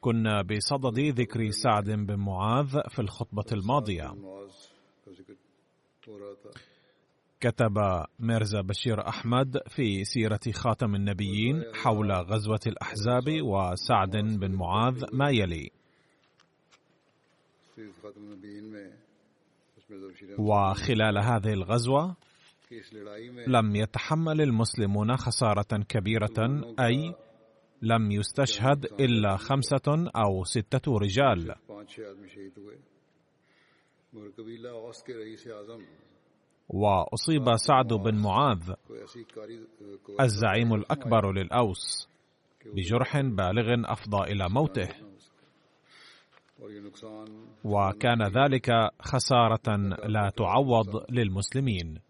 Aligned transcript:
كنا 0.00 0.42
بصدد 0.42 0.98
ذكر 0.98 1.50
سعد 1.50 1.90
بن 1.90 2.16
معاذ 2.16 2.80
في 2.88 2.98
الخطبة 2.98 3.44
الماضية. 3.52 4.14
كتب 7.40 8.04
ميرزا 8.18 8.60
بشير 8.60 9.08
أحمد 9.08 9.58
في 9.68 10.04
سيرة 10.04 10.40
خاتم 10.54 10.94
النبيين 10.94 11.64
حول 11.74 12.12
غزوة 12.12 12.60
الأحزاب 12.66 13.24
وسعد 13.42 14.16
بن 14.16 14.52
معاذ 14.54 15.04
ما 15.12 15.30
يلي. 15.30 15.70
وخلال 20.38 21.18
هذه 21.18 21.52
الغزوة 21.52 22.16
لم 23.46 23.76
يتحمل 23.76 24.40
المسلمون 24.40 25.16
خسارة 25.16 25.82
كبيرة 25.88 26.62
أي 26.80 27.14
لم 27.82 28.10
يستشهد 28.12 28.84
إلا 29.00 29.36
خمسة 29.36 30.10
أو 30.16 30.44
ستة 30.44 30.98
رجال. 30.98 31.54
وأصيب 36.68 37.56
سعد 37.56 37.92
بن 37.92 38.14
معاذ 38.22 38.74
الزعيم 40.20 40.74
الأكبر 40.74 41.32
للأوس 41.32 42.08
بجرح 42.74 43.20
بالغ 43.20 43.92
أفضى 43.92 44.32
إلى 44.32 44.48
موته. 44.50 44.88
وكان 47.64 48.22
ذلك 48.22 48.70
خسارة 49.00 49.76
لا 50.06 50.30
تعوض 50.36 51.10
للمسلمين. 51.10 52.00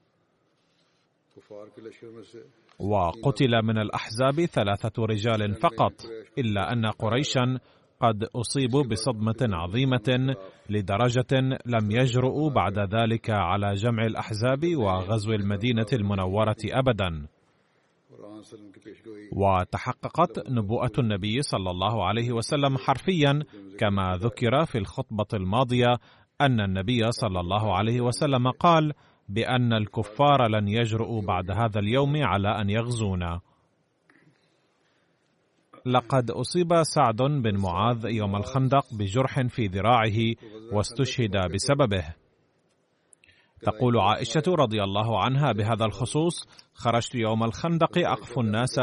وقتل 2.80 3.62
من 3.62 3.78
الأحزاب 3.78 4.44
ثلاثة 4.44 5.02
رجال 5.04 5.54
فقط 5.54 5.92
إلا 6.38 6.72
أن 6.72 6.86
قريشا 6.86 7.58
قد 8.00 8.24
أصيبوا 8.24 8.82
بصدمة 8.82 9.56
عظيمة 9.56 10.36
لدرجة 10.70 11.40
لم 11.66 11.90
يجرؤوا 11.90 12.50
بعد 12.50 12.78
ذلك 12.78 13.30
على 13.30 13.74
جمع 13.74 14.06
الأحزاب 14.06 14.76
وغزو 14.76 15.32
المدينة 15.32 15.86
المنورة 15.92 16.56
أبدا. 16.64 17.26
وتحققت 19.32 20.50
نبوءة 20.50 20.92
النبي 20.98 21.42
صلى 21.42 21.70
الله 21.70 22.04
عليه 22.04 22.32
وسلم 22.32 22.76
حرفيا 22.78 23.42
كما 23.78 24.16
ذكر 24.16 24.64
في 24.64 24.78
الخطبة 24.78 25.26
الماضية 25.34 25.96
أن 26.40 26.60
النبي 26.60 27.12
صلى 27.12 27.40
الله 27.40 27.76
عليه 27.76 28.00
وسلم 28.00 28.50
قال: 28.50 28.92
بأن 29.30 29.72
الكفار 29.72 30.48
لن 30.48 30.68
يجرؤوا 30.68 31.22
بعد 31.22 31.50
هذا 31.50 31.78
اليوم 31.80 32.24
على 32.24 32.48
أن 32.60 32.70
يغزونا. 32.70 33.40
لقد 35.86 36.30
أصيب 36.30 36.82
سعد 36.82 37.16
بن 37.16 37.58
معاذ 37.58 38.04
يوم 38.04 38.36
الخندق 38.36 38.94
بجرح 38.98 39.40
في 39.46 39.66
ذراعه 39.66 40.34
واستشهد 40.72 41.52
بسببه. 41.54 42.04
تقول 43.62 43.98
عائشة 43.98 44.42
رضي 44.48 44.82
الله 44.82 45.22
عنها 45.22 45.52
بهذا 45.52 45.84
الخصوص: 45.84 46.48
خرجت 46.74 47.14
يوم 47.14 47.44
الخندق 47.44 47.98
أقف 47.98 48.38
الناس 48.38 48.80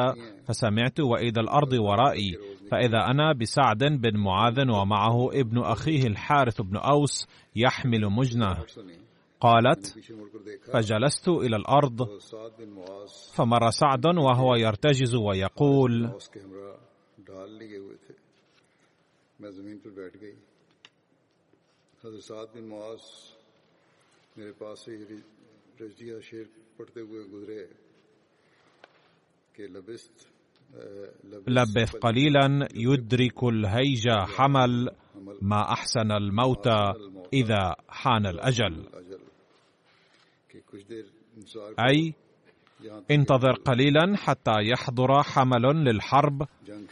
فسمعت 0.48 1.00
وإذا 1.00 1.42
الأرض 1.42 1.74
ورائي 1.74 2.38
فإذا 2.72 2.98
أنا 2.98 3.34
بسعد 3.34 3.78
بن 3.78 4.18
معاذ 4.20 4.70
ومعه 4.70 5.30
ابن 5.34 5.58
أخيه 5.58 6.08
الحارث 6.08 6.62
بن 6.62 6.78
أوس 6.78 7.28
يحمل 7.56 8.06
مجنة. 8.06 8.58
قالت 9.40 10.00
فجلست 10.74 11.28
إلى 11.28 11.56
الأرض 11.56 12.20
فمر 13.34 13.70
سعد 13.70 14.06
وهو 14.06 14.56
يرتجز 14.56 15.16
ويقول 15.16 16.12
لبث 31.48 31.96
قليلا 31.96 32.68
يدرك 32.76 33.44
الهيج 33.44 34.10
حمل 34.10 34.90
ما 35.42 35.62
أحسن 35.72 36.12
الموت 36.12 36.68
إذا 37.34 37.76
حان 37.90 38.26
الأجل. 38.26 38.88
أي 41.90 42.14
انتظر 43.12 43.52
قليلا 43.52 44.18
حتى 44.18 44.52
يحضر 44.62 45.24
حمل 45.24 45.62
للحرب 45.62 46.48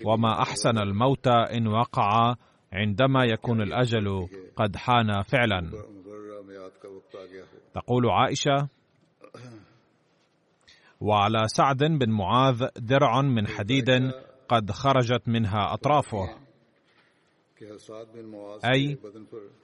وما 0.05 0.41
أحسن 0.41 0.77
الموت 0.77 1.27
إن 1.27 1.67
وقع 1.67 2.35
عندما 2.73 3.25
يكون 3.25 3.61
الأجل 3.61 4.27
قد 4.55 4.75
حان 4.75 5.21
فعلا. 5.21 5.71
تقول 7.74 8.09
عائشة 8.09 8.68
وعلى 11.01 11.47
سعد 11.47 11.83
بن 11.83 12.12
معاذ 12.12 12.68
درع 12.77 13.21
من 13.21 13.47
حديد 13.47 13.89
قد 14.50 14.71
خرجت 14.71 15.27
منها 15.27 15.74
أطرافه. 15.74 16.44
أي 18.66 18.98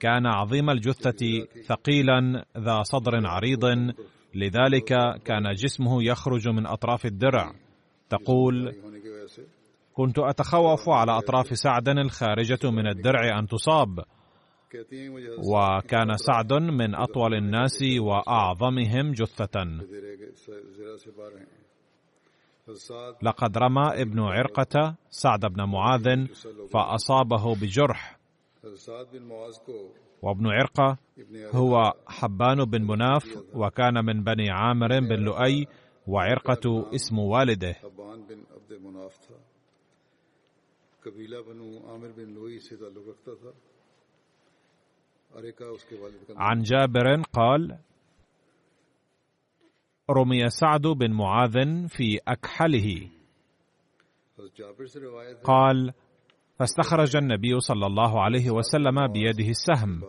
كان 0.00 0.26
عظيم 0.26 0.70
الجثة 0.70 1.46
ثقيلا 1.66 2.44
ذا 2.58 2.82
صدر 2.82 3.26
عريض. 3.26 3.64
لذلك 4.34 4.88
كان 5.24 5.52
جسمه 5.54 6.02
يخرج 6.04 6.48
من 6.48 6.66
أطراف 6.66 7.06
الدرع. 7.06 7.52
تقول 8.08 8.74
كنت 9.92 10.18
أتخوف 10.18 10.88
على 10.88 11.18
أطراف 11.18 11.46
سعد 11.58 11.88
الخارجة 11.88 12.70
من 12.70 12.86
الدرع 12.86 13.38
أن 13.38 13.46
تصاب. 13.46 14.04
وكان 15.38 16.16
سعد 16.16 16.52
من 16.52 16.94
أطول 16.94 17.34
الناس 17.34 17.82
وأعظمهم 18.00 19.12
جثة. 19.12 19.64
لقد 23.22 23.58
رمى 23.58 24.02
ابن 24.02 24.20
عرقة 24.20 24.94
سعد 25.10 25.40
بن 25.46 25.62
معاذ 25.64 26.26
فأصابه 26.72 27.54
بجرح. 27.54 28.18
وابن 30.22 30.46
عرقة 30.46 30.98
هو 31.54 31.92
حبان 32.06 32.64
بن 32.64 32.82
مناف 32.82 33.24
وكان 33.54 34.04
من 34.04 34.22
بني 34.24 34.50
عامر 34.50 35.00
بن 35.00 35.24
لؤي 35.24 35.66
وعرقة 36.06 36.94
اسم 36.94 37.18
والده. 37.18 37.76
عن 46.36 46.62
جابر 46.62 47.22
قال 47.32 47.78
رمي 50.10 50.50
سعد 50.50 50.82
بن 50.82 51.12
معاذ 51.12 51.88
في 51.88 52.18
ہے 52.18 53.10
قال 55.44 55.92
فاستخرج 56.58 57.16
النبي 57.16 57.60
صلى 57.60 57.86
الله 57.86 58.22
عليه 58.22 58.50
وسلم 58.50 59.06
بيده 59.06 59.48
السهم. 59.48 60.00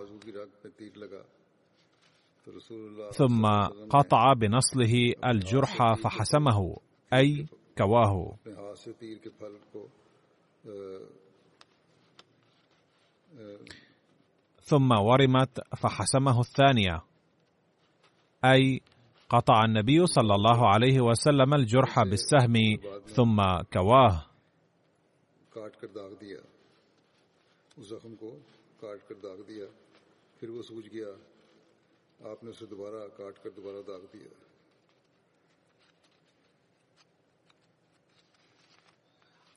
ثم 3.11 3.45
قطع 3.89 4.33
بنصله 4.33 5.13
الجرح 5.25 5.93
فحسمه 5.93 6.77
أي 7.13 7.45
كواه. 7.77 8.35
ثم 14.61 14.91
ورمت 14.91 15.59
فحسمه 15.77 16.39
الثانية 16.39 17.01
أي 18.45 18.81
قطع 19.33 19.65
النبي 19.65 20.05
صلى 20.05 20.35
الله 20.35 20.67
عليه 20.67 21.01
وسلم 21.01 21.53
الجرح 21.53 22.03
بالسهم 22.03 22.53
ثم 23.05 23.41
كواه. 23.73 24.25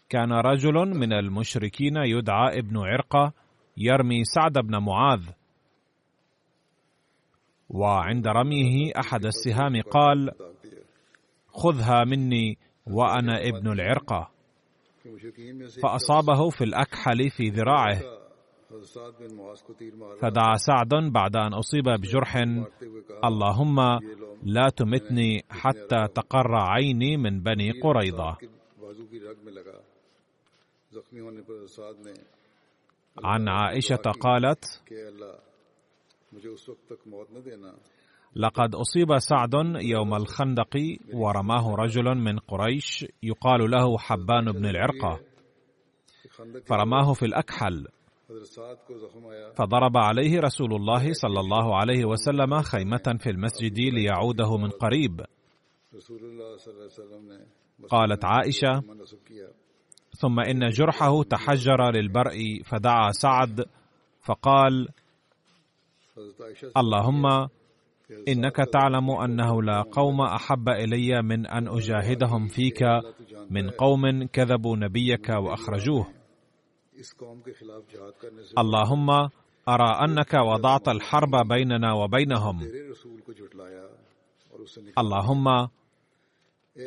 كان 0.08 0.32
رجل 0.32 0.74
من 0.74 1.12
المشركين 1.12 1.96
يدعى 1.96 2.58
ابن 2.58 2.76
عرقة 2.78 3.32
يرمي 3.76 4.24
سعد 4.24 4.52
بن 4.52 4.76
معاذ 4.78 5.20
وعند 7.70 8.28
رميه 8.28 8.92
أحد 8.98 9.24
السهام 9.26 9.80
قال 9.82 10.30
خذها 11.48 12.04
مني 12.04 12.58
وأنا 12.86 13.48
ابن 13.48 13.72
العرقة. 13.72 14.30
فأصابه 15.82 16.50
في 16.50 16.64
الأكحل 16.64 17.30
في 17.30 17.48
ذراعه. 17.48 18.26
فدعا 20.20 20.54
سعد 20.56 20.94
بعد 21.12 21.36
أن 21.36 21.54
أصيب 21.54 21.84
بجرح 21.84 22.36
اللهم 23.24 23.76
لا 24.42 24.68
تمتني 24.68 25.44
حتى 25.50 26.08
تقر 26.14 26.54
عيني 26.54 27.16
من 27.16 27.40
بني 27.40 27.72
نے 32.04 32.14
عن 33.24 33.48
عائشة 33.48 33.96
قالت 33.96 34.82
لقد 38.36 38.74
أصيب 38.74 39.18
سعد 39.18 39.54
يوم 39.80 40.14
الخندق 40.14 40.76
ورماه 41.12 41.74
رجل 41.84 42.14
من 42.14 42.38
قريش 42.38 43.04
يقال 43.22 43.70
له 43.70 43.94
حبان 44.08 44.44
بن 44.44 44.64
کے 44.64 46.60
فرماه 46.68 47.12
في 47.12 47.26
آیا۔ 49.26 49.48
فضرب 49.56 49.98
عليه 49.98 50.40
رسول 50.40 50.74
الله 50.74 51.12
صلى 51.12 51.40
الله 51.40 51.74
عليه 51.74 52.04
وسلم 52.04 52.60
خيمة 52.60 53.16
في 53.22 53.30
المسجد 53.30 53.78
ليعوده 53.78 54.56
من 54.56 54.70
قريب. 54.70 55.20
قالت 57.88 58.24
کیا۔ 59.28 59.46
ثم 60.20 60.40
إن 60.40 60.70
جرحه 60.70 61.22
تحجر 61.22 61.92
للبرء 61.92 62.38
فدعا 62.68 63.10
سعد 63.10 63.60
فقال 64.26 64.86
اللهم 66.76 67.48
إنك 68.28 68.56
تعلم 68.56 69.10
أنه 69.10 69.62
لا 69.62 69.82
قوم 69.82 70.20
أحب 70.20 70.68
إلي 70.68 71.22
من 71.22 71.46
أن 71.46 71.68
أجاهدهم 71.68 72.48
فيك 72.48 72.82
من 73.50 73.70
قوم 73.70 74.26
كذبوا 74.26 74.76
نبيك 74.76 75.28
وأخرجوه. 75.28 76.06
اللهم 78.58 79.10
أرى 79.68 79.90
أنك 80.04 80.34
وضعت 80.34 80.88
الحرب 80.88 81.48
بيننا 81.48 81.92
وبينهم. 81.92 82.58
اللهم 84.98 85.68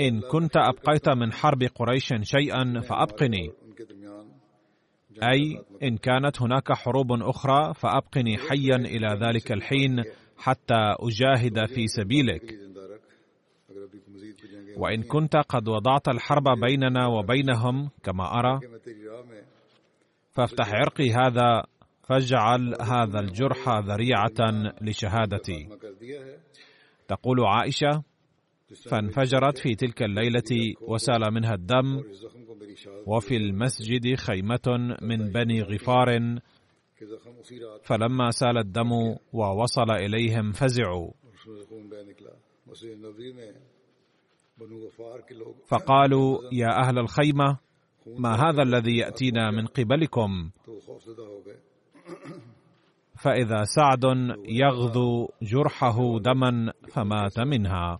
إن 0.01 0.21
كنت 0.21 0.57
أبقيت 0.57 1.09
من 1.09 1.33
حرب 1.33 1.63
قريش 1.63 2.13
شيئا 2.21 2.81
فأبقني. 2.81 3.58
أي 5.23 5.61
إن 5.83 5.97
كانت 5.97 6.41
هناك 6.41 6.73
حروب 6.73 7.11
أخرى 7.11 7.73
فابقني 7.73 8.37
حيا 8.37 8.75
إلى 8.75 9.07
ذلك 9.25 9.51
الحين 9.51 10.03
حتى 10.37 10.95
أجاهد 10.99 11.65
في 11.65 11.87
سبيلك. 11.87 12.43
وإن 14.77 15.03
كنت 15.03 15.35
قد 15.35 15.67
وضعت 15.67 16.07
الحرب 16.07 16.43
بيننا 16.61 17.07
وبينهم 17.07 17.89
كما 18.03 18.39
أرى 18.39 18.59
فافتح 20.31 20.73
عرقي 20.73 21.11
هذا 21.11 21.63
فاجعل 22.03 22.75
هذا 22.81 23.19
الجرح 23.19 23.69
ذريعة 23.69 24.71
لشهادتي. 24.81 25.69
تقول 27.07 27.45
عائشة 27.45 28.03
فانفجرت 28.89 29.57
في 29.57 29.75
تلك 29.75 30.03
الليلة 30.03 30.75
وسال 30.81 31.33
منها 31.33 31.53
الدم 31.53 32.03
وفي 33.05 33.37
المسجد 33.37 34.15
خيمة 34.15 34.95
من 35.01 35.31
بني 35.31 35.61
غفار. 35.61 36.39
فلما 37.83 38.29
سال 38.31 38.57
الدم 38.57 38.91
ووصل 39.33 39.91
إليهم 39.91 40.51
فزعوا. 40.51 41.11
فقالوا 45.67 46.39
يا 46.51 46.67
أهل 46.67 46.99
الخيمة 46.99 47.57
ما 48.17 48.35
هذا 48.35 48.63
الذي 48.63 48.97
يأتينا 48.97 49.51
من 49.51 49.65
قبلكم؟ 49.65 50.49
فإذا 53.17 53.63
سعد 53.63 54.03
يغذو 54.45 55.29
جرحه 55.41 56.19
دما 56.19 56.73
فمات 56.91 57.39
منها. 57.39 57.99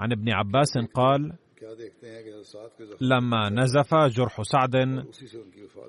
عن 0.00 0.12
ابن 0.12 0.32
عباس 0.32 0.78
قال 0.94 1.32
لما 3.00 3.48
نزف 3.50 3.94
جرح 3.94 4.42
سعد 4.42 4.76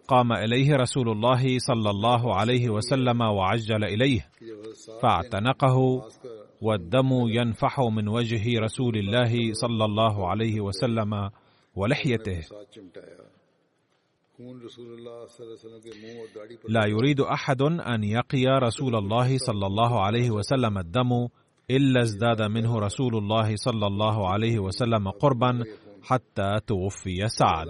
قام 0.07 0.33
إليه 0.33 0.75
رسول 0.75 1.09
الله 1.09 1.57
صلى 1.59 1.89
الله 1.89 2.35
عليه 2.35 2.69
وسلم 2.69 3.21
وعجل 3.21 3.83
إليه 3.83 4.29
فاعتنقه 5.01 5.77
والدم 6.61 7.09
ينفح 7.27 7.79
من 7.79 8.07
وجه 8.07 8.59
رسول 8.59 8.97
الله 8.97 9.53
صلى 9.53 9.85
الله 9.85 10.29
عليه 10.29 10.61
وسلم 10.61 11.29
ولحيته. 11.75 12.41
لا 16.69 16.85
يريد 16.87 17.19
أحد 17.21 17.61
أن 17.61 18.03
يقي 18.03 18.45
رسول 18.45 18.95
الله 18.95 19.37
صلى 19.37 19.65
الله 19.67 20.01
عليه 20.01 20.29
وسلم 20.31 20.77
الدم 20.77 21.27
إلا 21.69 22.01
ازداد 22.01 22.41
منه 22.41 22.79
رسول 22.79 23.15
الله 23.17 23.55
صلى 23.55 23.87
الله 23.87 24.29
عليه 24.29 24.59
وسلم 24.59 25.09
قربا 25.09 25.63
حتى 26.03 26.59
توفي 26.67 27.27
سعد. 27.27 27.67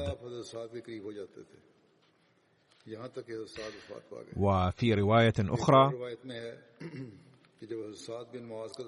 وفي 4.37 4.93
رواية 4.93 5.33
أخرى 5.39 5.91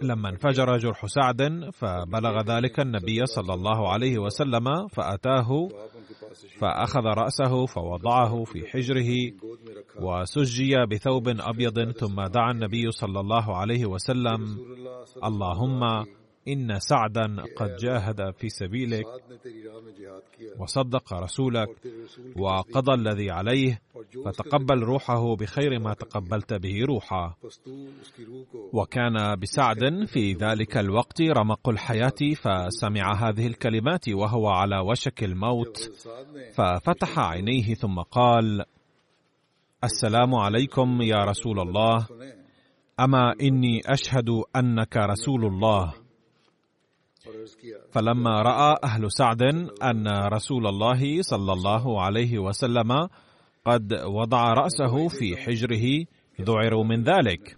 لما 0.02 0.30
انفجر 0.30 0.78
جرح 0.78 1.06
سعد 1.06 1.70
فبلغ 1.74 2.42
ذلك 2.42 2.80
النبي 2.80 3.26
صلى 3.26 3.54
الله 3.54 3.90
عليه 3.94 4.18
وسلم 4.18 4.88
تشریف 6.32 6.60
فأخذ 6.60 7.04
رأسه 7.06 7.66
فوضعه 7.66 8.44
في 8.44 8.68
حجره 8.68 9.12
وسجي 10.00 10.86
بثوب 10.92 11.28
أبيض 11.28 11.92
ثم 11.92 12.22
دعا 12.22 12.52
النبي 12.52 12.92
صلى 12.92 13.20
الله 13.20 13.58
عليه 13.58 13.86
وسلم 13.86 14.58
اللهم 15.24 16.06
إن 16.48 16.80
سعدا 16.80 17.36
قد 17.58 17.76
جاهد 17.76 18.32
في 18.38 18.50
سبيلك 18.50 19.06
وصدق 20.60 21.14
رسولك 21.14 21.70
وقضى 22.38 22.94
الذي 22.94 23.32
عليه 23.32 23.82
فتقبل 24.26 24.80
روحه 24.80 25.36
بخير 25.36 25.80
ما 25.80 25.94
تقبلت 25.94 26.54
به 26.54 26.86
روحه 26.86 27.38
وكان 28.74 29.36
بسعد 29.40 30.06
في 30.06 30.34
ذلك 30.34 30.78
الوقت 30.78 31.22
رمق 31.22 31.70
الحياة 31.70 32.34
فسمع 32.36 33.30
هذه 33.30 33.48
الكلمات 33.48 34.10
وهو 34.10 34.48
على 34.48 34.80
وشك 34.80 35.24
الموت. 35.24 35.78
ففتح 36.56 37.20
عينيه 37.20 37.74
ثم 37.74 38.00
قال 38.00 38.66
السلام 39.84 40.36
عليكم 40.36 41.02
يا 41.02 41.24
رسول 41.24 41.60
الله. 41.60 42.08
أما 43.00 43.34
إني 43.42 43.82
أشهد 43.86 44.30
أنك 44.56 44.98
رسول 44.98 45.46
الله. 45.46 46.03
فلما 47.92 48.42
رأى 48.42 48.76
أهل 48.84 49.12
سعد 49.12 49.42
أن 49.84 50.08
رسول 50.08 50.68
الله 50.68 51.22
صلى 51.22 51.54
الله 51.54 52.02
عليه 52.02 52.40
وسلم 52.40 53.08
قد 53.66 53.94
وضع 53.94 54.54
رأسه 54.54 55.08
في 55.08 55.38
حجره 55.38 56.06
ذعروا 56.42 56.84
من 56.84 57.04
ذلك. 57.04 57.58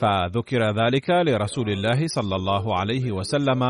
فذكر 0.00 0.62
ذلك 0.62 1.10
لرسول 1.10 1.68
الله 1.70 2.06
صلى 2.06 2.36
الله 2.36 2.76
عليه 2.76 3.12
وسلم 3.12 3.62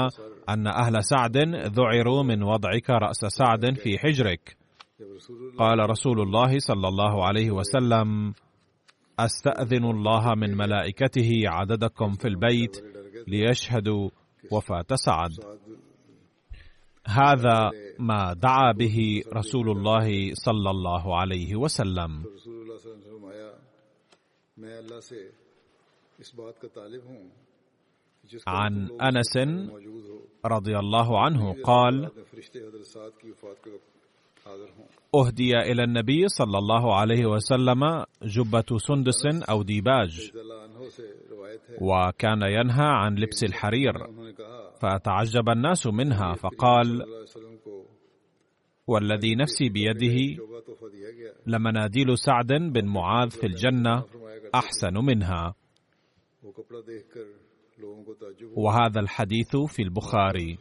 أن 0.49 0.67
أهل 0.67 1.05
سعد 1.05 1.37
ذعروا 1.79 2.23
من 2.23 2.43
وضعك 2.43 2.91
رأس 2.91 3.21
سعد 3.39 3.75
في 3.79 3.99
حجرك. 3.99 4.57
قال 5.59 5.91
رسول 5.91 6.21
الله 6.21 6.59
صلى 6.59 6.89
الله 6.89 7.25
عليه 7.25 7.51
وسلم 7.51 8.35
أستأذن 9.19 9.85
الله 9.85 10.35
من 10.35 10.57
ملائكته 10.57 11.31
عددكم 11.47 12.13
في 12.13 12.29
البيت 12.29 12.92
ليشهدوا 13.27 14.11
وفاة 14.53 14.87
سعد 14.95 15.31
هذا 17.07 17.71
ما 17.99 18.33
دعا 18.33 18.73
به 18.73 19.23
رسول 19.35 19.71
الله 19.71 20.35
صلى 20.35 20.71
الله 20.71 21.17
عليه 21.17 21.57
وسلم. 21.57 22.23
عن 28.47 28.89
أنس 29.01 29.37
رضي 30.47 30.79
الله 30.79 31.21
عنه 31.21 31.63
قال 31.63 32.11
أهدي 35.15 35.53
إلى 35.59 35.85
النبي 35.85 36.29
صلى 36.29 36.59
الله 36.59 36.95
عليه 36.95 37.27
وسلم 37.27 38.05
جبة 38.23 38.79
سندس 38.79 39.27
أو 39.49 39.63
ديباج. 39.63 40.33
وكان 41.81 42.43
ينهى 42.43 42.87
عن 42.87 43.15
لبس 43.15 43.45
الحرير 43.45 43.93
فتعجب 44.81 45.49
الناس 45.49 45.87
منها 45.87 46.35
فقال 46.35 47.03
والذي 48.87 49.35
نفسي 49.35 49.69
بيده 49.69 50.43
لمناديل 51.47 52.19
سعد 52.19 52.47
بن 52.47 52.87
معاذ 52.87 53.31
في 53.31 53.47
الجنة 53.47 54.05
أحسن 54.55 54.95
منها. 54.95 55.55
وهذا 58.57 59.01
الحديث 59.01 59.57
في 59.57 59.83
البخاري. 59.83 60.59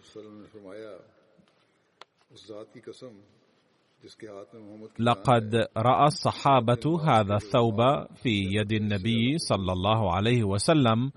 لقد 5.00 5.68
رأى 5.78 6.06
الصحابة 6.06 7.00
هذا 7.04 7.36
الثوب 7.36 7.82
في 8.16 8.30
يد 8.30 8.72
النبي 8.72 9.38
صلى 9.38 9.72
الله 9.74 10.14
عليه 10.14 10.44
وسلم 10.44 11.12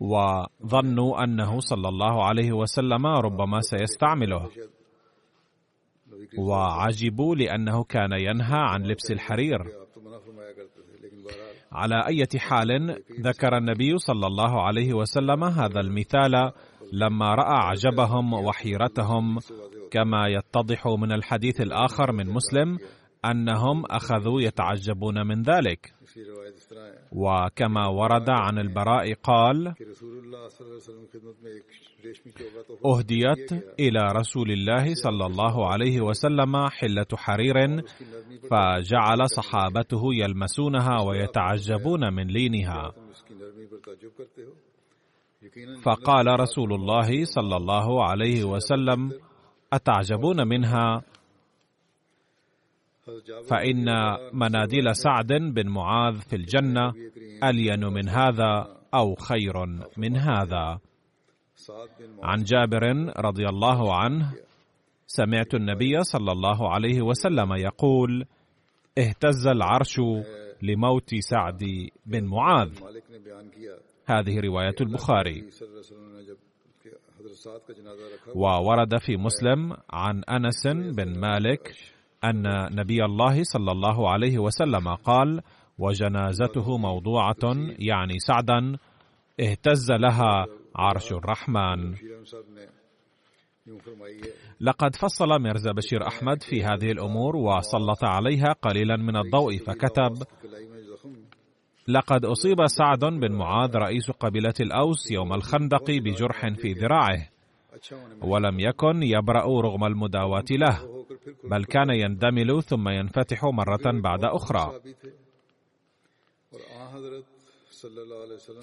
وظنوا 0.00 1.24
أنه 1.24 1.60
صلى 1.60 1.88
الله 1.88 2.24
عليه 2.24 2.52
وسلم 2.52 3.06
ربما 3.06 3.60
سيستعمله 3.60 4.50
وعجبوا 6.38 7.36
لأنه 7.36 7.84
كان 7.84 8.12
ينهى 8.12 8.58
عن 8.58 8.82
لبس 8.82 9.10
الحرير. 9.10 9.58
على 11.72 12.06
أي 12.06 12.26
حال 12.38 13.02
ذكر 13.20 13.56
النبي 13.56 13.98
صلى 13.98 14.26
الله 14.26 14.62
عليه 14.62 14.94
وسلم 14.94 15.44
هذا 15.44 15.80
المثال 15.80 16.52
لما 16.92 17.34
رأى 17.34 17.56
عجبهم 17.56 18.32
وحيرتهم 18.32 19.38
كما 19.92 20.28
يتضح 20.28 20.86
من 20.86 21.12
الحديث 21.12 21.60
الآخر 21.60 22.12
من 22.12 22.26
مسلم 22.30 22.78
أنهم 23.24 23.84
أخذوا 23.86 24.40
يتعجبون 24.40 25.26
من 25.26 25.42
ذلك. 25.42 25.94
وكما 27.12 27.86
ورد 27.88 28.30
عن 28.30 28.58
البراء 28.58 29.14
قال 29.14 29.74
أهديت 32.84 33.52
إلى 33.80 34.00
رسول 34.20 34.50
الله 34.50 34.94
صلى 34.94 35.26
الله 35.26 35.54
عليه 35.72 36.00
وسلم 36.00 36.68
حلة 36.68 37.06
حرير 37.16 37.56
فجعل 38.50 39.28
صحابته 39.36 40.02
يلمسونها 40.14 41.00
ويتعجبون 41.02 42.12
من 42.14 42.26
لينها. 42.26 42.92
فقال 45.82 46.26
رسول 46.40 46.72
الله 46.72 47.24
صلى 47.24 47.56
الله 47.56 48.04
عليه 48.04 48.44
وسلم 48.44 49.10
أتعجبون 49.72 50.48
منها؟ 50.48 51.02
فإن 53.48 53.84
مناديل 54.32 54.96
سعد 54.96 55.32
بن 55.32 55.68
معاذ 55.68 56.20
في 56.20 56.36
الجنة 56.36 56.92
ألين 57.44 57.84
من 57.84 58.08
هذا 58.08 58.76
أو 58.94 59.14
خير 59.14 59.66
من 59.96 60.16
هذا. 60.16 60.78
عن 62.22 62.42
جابر 62.42 62.82
رضي 63.16 63.46
الله 63.48 63.94
عنه 63.96 64.32
سمعت 65.06 65.54
النبي 65.54 66.02
صلى 66.02 66.32
الله 66.32 66.70
عليه 66.72 67.02
وسلم 67.02 67.52
يقول 67.52 68.24
اهتز 68.98 69.46
العرش 69.46 70.00
لموت 70.62 71.14
سعد 71.14 71.64
بن 72.06 72.24
معاذ. 72.24 72.78
هذه 74.06 74.40
رواية 74.40 74.74
البخاري. 74.80 75.44
وورد 78.36 78.98
في 78.98 79.16
مسلم 79.16 79.76
عن 79.90 80.22
أنس 80.24 80.66
بن 80.96 81.18
مالك 81.20 81.74
أن 82.24 82.42
نبي 82.80 83.04
الله 83.04 83.42
صلى 83.42 83.72
الله 83.72 84.10
عليه 84.10 84.38
وسلم 84.38 84.94
قال 84.94 85.40
وجنازته 85.78 86.78
موضوعة 86.78 87.44
يعني 87.78 88.18
سعدا 88.18 88.76
اهتز 89.40 89.92
لها 89.92 90.46
عرش 90.76 91.12
الرحمن. 91.12 91.94
لقد 94.60 94.96
فصل 94.96 95.40
ميرزا 95.42 95.72
بشير 95.72 96.06
أحمد 96.06 96.42
في 96.42 96.64
هذه 96.64 96.90
الأمور 96.92 97.36
وسلط 97.36 98.04
عليها 98.04 98.52
قليلا 98.62 98.96
من 98.96 99.16
الضوء 99.16 99.58
فكتب 99.58 100.12
لقد 101.88 102.24
أصيب 102.24 102.66
سعد 102.66 102.98
بن 102.98 103.32
معاذ 103.32 103.76
رئيس 103.76 104.10
قبيلة 104.10 104.54
الأوس 104.60 105.10
يوم 105.10 105.32
الخندق 105.32 105.90
بجرح 105.90 106.48
في 106.48 106.72
ذراعه 106.72 107.28
ولم 108.22 108.60
يكن 108.60 109.02
يبرأ 109.02 109.60
رغم 109.60 109.84
المداواة 109.84 110.44
له 110.50 111.06
بل 111.44 111.64
كان 111.64 111.90
يندمل 111.90 112.62
ثم 112.62 112.88
ينفتح 112.88 113.44
مرة 113.44 114.00
بعد 114.00 114.24
أخرى. 114.24 114.80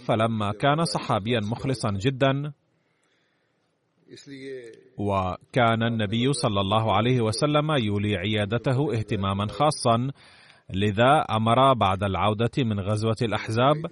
فلما 0.08 0.52
كان 0.52 0.86
صحابيا 0.86 1.40
مخلصا 1.40 1.92
جدا 1.92 2.54
وكان 4.98 5.84
النبي 5.84 6.34
صلى 6.34 6.62
الله 6.62 6.94
عليه 6.96 7.22
وسلم 7.22 7.72
يولي 7.72 8.16
عيادته 8.16 8.94
اهتماما 8.94 9.48
خاصا 9.48 10.12
لذا 10.74 11.26
أمر 11.32 11.74
بعد 11.74 12.04
العودة 12.04 12.52
من 12.58 12.80
غزوة 12.80 13.16
الأحزاب 13.22 13.86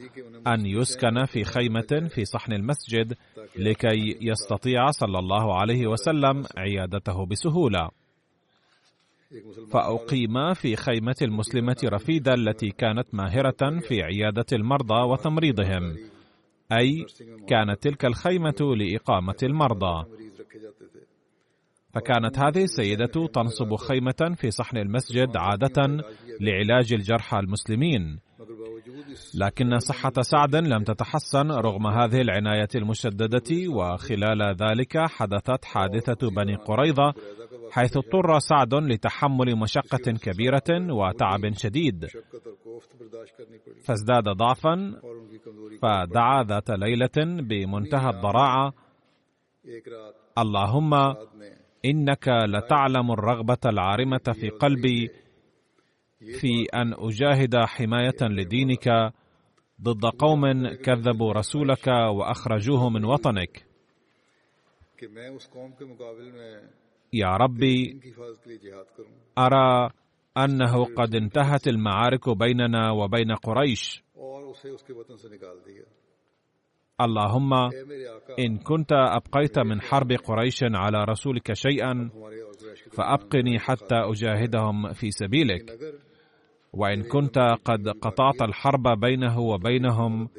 أن 0.47 0.65
يسكن 0.65 1.25
في 1.25 1.43
خيمة 1.43 2.09
في 2.09 2.25
صحن 2.25 2.53
المسجد 2.53 3.13
لكي 3.55 4.17
يستطيع 4.21 4.91
صلى 4.91 5.19
الله 5.19 5.59
عليه 5.59 5.87
وسلم 5.87 6.43
عيادته 6.57 7.25
بسهولة. 7.25 7.89
فأقيم 9.71 10.53
في 10.53 10.75
خيمة 10.75 11.15
المسلمة 11.21 11.77
رفيدة 11.83 12.33
التي 12.33 12.69
كانت 12.69 13.07
ماهرة 13.13 13.79
في 13.79 14.03
عيادة 14.03 14.45
المرضى 14.53 15.01
وتمريضهم 15.11 15.97
أي 16.71 17.05
كانت 17.47 17.83
تلك 17.83 18.05
الخيمة 18.05 18.75
لإقامة 18.77 19.35
المرضى. 19.43 20.05
فكانت 21.97 22.39
هذه 22.39 22.63
السيدة 22.63 23.27
تنصب 23.33 23.75
خيمة 23.75 24.35
في 24.35 24.51
صحن 24.51 24.77
المسجد 24.77 25.37
عادة 25.37 26.03
لعلاج 26.41 26.93
الجرحى 26.93 27.39
المسلمين. 27.39 28.19
لكن 29.35 29.79
صحة 29.79 30.11
سعد 30.21 30.55
لم 30.55 30.83
تتحسن 30.83 31.51
رغم 31.51 31.87
هذه 31.87 32.21
العناية 32.21 32.67
المشددة 32.75 33.69
وخلال 33.69 34.55
ذلك 34.55 34.97
حدثت 34.97 35.65
حادثة 35.65 36.29
بني 36.29 36.55
قريظة 36.55 37.13
حيث 37.71 37.97
اضطر 37.97 38.39
سعد 38.39 38.73
لتحمل 38.73 39.55
مشقة 39.55 40.11
كبيرة 40.23 40.93
وتعب 40.93 41.53
شديد. 41.53 42.05
فازداد 43.85 44.23
ضعفا 44.23 45.01
فدعا 45.81 46.43
ذات 46.43 46.69
ليلة 46.69 47.41
بمنتهى 47.41 48.09
الضراعة. 48.09 48.73
اللهم 50.37 50.93
إنك 51.87 52.27
لتعلم 52.27 53.11
الرغبة 53.11 53.57
العارمة 53.65 54.21
في 54.33 54.49
قلبي 54.49 55.09
في 56.39 56.63
أن 56.73 56.93
أجاهد 56.93 57.55
حماية 57.55 58.21
لدينك 58.21 59.13
ضد 59.81 60.05
قوم 60.05 60.67
كذبوا 60.75 61.33
رسولك 61.33 61.87
وأخرجوه 61.87 62.89
من 62.89 63.05
وطنك. 63.05 63.65
يا 67.13 67.27
ربي 67.37 67.99
أرى 69.37 69.89
أنه 70.37 70.85
قد 70.85 71.15
انتهت 71.15 71.67
المعارك 71.67 72.29
بيننا 72.29 72.91
وبين 72.91 73.31
قريش. 73.31 74.03
اللهم 77.01 77.53
إن 78.39 78.57
كنت 78.57 78.91
أبقيت 78.91 79.59
من 79.59 79.81
حرب 79.81 80.11
قريش 80.11 80.63
على 80.63 81.03
رسولك 81.03 81.53
شيئا 81.53 82.09
فأبقني 82.91 83.59
حتى 83.59 83.95
أجاهدهم 83.95 84.93
في 84.93 85.11
سبيلك. 85.11 85.63
وإن 86.73 87.03
كنت 87.03 87.39
قد 87.65 87.89
قطعت 87.89 88.41
الحرب 88.41 88.99
بينه 88.99 89.39
وبينهم 89.39 90.29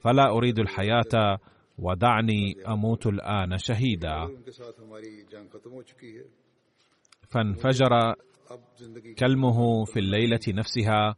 فلا 0.00 0.30
أريد 0.30 0.58
الحياة 0.58 1.38
ودعني 1.78 2.56
أموت 2.68 3.06
الآن 3.06 3.58
شهيدا. 3.58 4.28
فانفجر 7.28 8.14
كلمه 9.18 9.84
في 9.84 9.98
الليلة 9.98 10.40
نفسها. 10.48 11.16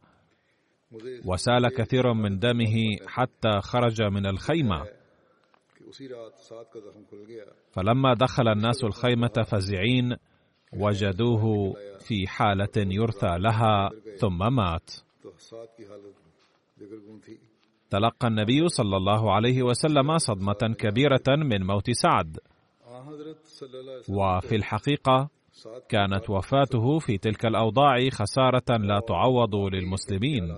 وسال 1.25 1.67
كثير 1.77 2.13
من 2.13 2.39
دمه 2.39 2.97
حتى 3.07 3.59
خرج 3.61 4.01
من 4.01 4.25
الخيمة. 4.25 4.85
فلما 7.71 8.13
دخل 8.13 8.47
الناس 8.47 8.83
الخيمة 8.83 9.43
فزعين 9.51 10.15
وجدوه 10.73 11.73
في 11.99 12.27
حالة 12.27 12.75
يرثى 12.77 13.37
لها 13.37 13.89
ثم 14.17 14.55
مات. 14.55 14.91
تلقى 17.89 18.27
النبي 18.27 18.67
صلى 18.67 18.97
الله 18.97 19.33
عليه 19.33 19.63
وسلم 19.63 20.17
صدمة 20.17 20.75
كبيرة 20.79 21.27
من 21.27 21.65
موت 21.67 21.91
سعد. 21.91 22.37
وفي 24.09 24.55
الحقيقة 24.55 25.29
كانت 25.89 26.29
وفاته 26.29 26.99
في 26.99 27.17
تلك 27.17 27.45
الأوضاع 27.45 28.09
خسارة 28.09 28.77
لا 28.77 28.99
تعوض 28.99 29.55
للمسلمين. 29.55 30.55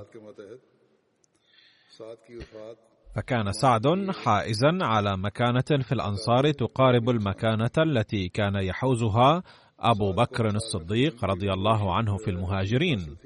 فكان 3.16 3.52
سعد 3.52 4.12
حائزا 4.26 4.78
على 4.82 5.18
مكانة 5.18 5.84
في 5.84 5.92
الأنصار 5.92 6.52
تقارب 6.52 7.10
المكانة 7.10 7.72
التي 7.78 8.30
كان 8.30 8.56
يحوزها 8.56 9.44
أبو 9.80 10.12
بكر 10.12 10.46
الصديق 10.48 11.26
رضي 11.26 11.54
الله 11.54 11.96
عنه 11.96 12.18
في 12.18 12.30
المهاجرين. 12.32 13.18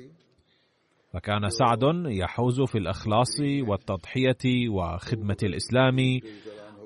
فكان 1.14 1.50
سعد 1.50 1.84
يحوز 2.06 2.62
في 2.62 2.78
الإخلاص 2.78 3.40
والتضحية 3.68 4.70
وخدمة 4.70 5.38
الإسلام 5.44 6.20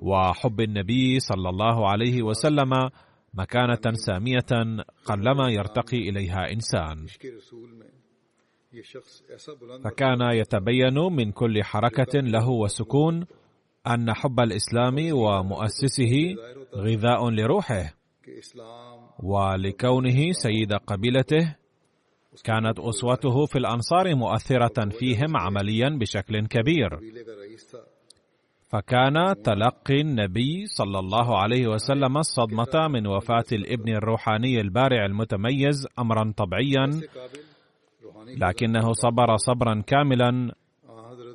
وحب 0.02 0.62
النبي 0.62 1.20
صلى 1.20 1.50
الله 1.50 1.90
عليه 1.90 2.24
وسلم 2.24 2.90
مكانة 3.34 3.94
سامية 3.94 4.84
قلما 5.06 5.50
يرتقي 5.50 5.98
إليها 6.10 6.52
إنسان. 6.52 7.06
فكان 9.84 10.22
يتبين 10.22 10.98
من 11.12 11.32
كل 11.32 11.64
حركة 11.64 12.20
له 12.20 12.50
وسكون 12.50 13.26
أن 13.88 14.14
حب 14.14 14.40
الإسلام 14.40 14.96
ومؤسسه 15.12 16.36
غذاء 16.76 17.30
لروحه 17.30 17.94
ولكونه 19.24 20.32
سيد 20.32 20.74
قبيلته. 20.74 21.56
كانت 22.44 22.80
أسوته 22.80 23.46
في 23.46 23.58
الأنصار 23.58 24.16
مؤثرة 24.16 24.90
فيهم 24.90 25.38
عمليا 25.38 25.90
بشكل 25.90 26.48
كبير. 26.48 27.00
فكان 28.70 29.36
تلقي 29.44 30.02
النبي 30.02 30.66
صلى 30.66 31.00
الله 31.00 31.38
عليه 31.38 31.68
وسلم 31.68 32.18
الصدمة 32.18 32.88
من 32.88 33.08
وفاة 33.08 33.46
الابن 33.52 33.90
الروحاني 33.96 34.62
البارع 34.62 35.06
المتميز 35.06 35.88
أمرا 36.00 36.34
طبيعيا 36.38 37.02
لكنه 38.38 38.94
صبر 38.94 39.38
صبرا 39.38 39.82
كاملا 39.88 40.52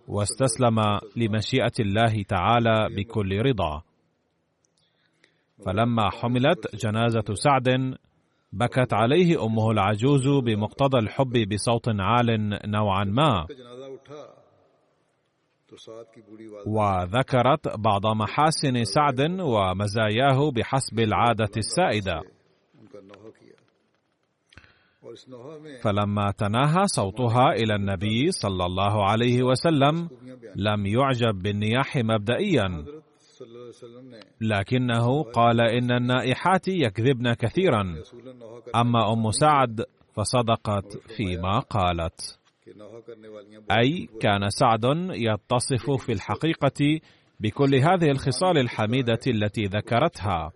واستسلم 0.08 0.80
لمشيئة 1.16 1.72
الله 1.80 2.22
تعالى 2.22 2.88
بكل 2.96 3.38
رضا. 3.38 3.82
فلما 5.66 6.10
حملت 6.10 6.76
جنازة 6.76 7.34
سعد 7.34 7.96
بكت 8.52 8.92
عليه 8.94 9.44
أمه 9.44 9.70
العجوز 9.70 10.28
بمقتضى 10.28 10.98
الحب 10.98 11.48
بصوت 11.54 11.88
عال 11.88 12.58
نوعا 12.70 13.04
ما. 13.04 13.46
وذكرت 16.66 17.78
بعض 17.78 18.06
محاسن 18.06 18.84
سعد 18.84 19.20
ومزاياه 19.40 20.50
بحسب 20.50 21.00
العادة 21.00 21.50
السائدة. 21.56 22.22
فلما 25.82 26.30
تناهى 26.38 26.86
صوتها 26.86 27.52
إلى 27.52 27.74
النبي 27.74 28.30
صلى 28.30 28.66
الله 28.66 29.04
عليه 29.04 29.42
وسلم 29.42 30.08
لم 30.56 30.86
يعجب 30.86 31.42
بالنياح 31.42 31.96
مبدئيا. 31.96 32.84
لكنه 34.40 35.22
قال 35.22 35.60
إن 35.60 35.90
النائحات 35.90 36.68
يكذبن 36.68 37.34
كثيرا. 37.34 38.02
أما 38.74 39.12
أم 39.12 39.30
سعد 39.30 39.84
فصدقت 40.14 40.96
فيما 41.16 41.58
قالت. 41.58 42.43
أي 43.78 44.08
كان 44.20 44.48
سعد 44.50 44.84
يتصف 45.10 45.90
في 45.90 46.12
الحقيقة 46.12 47.00
بكل 47.40 47.74
هذه 47.74 48.10
الخصال 48.10 48.58
الحميدة 48.58 49.18
التي 49.26 49.62
ذكرتها. 49.62 50.52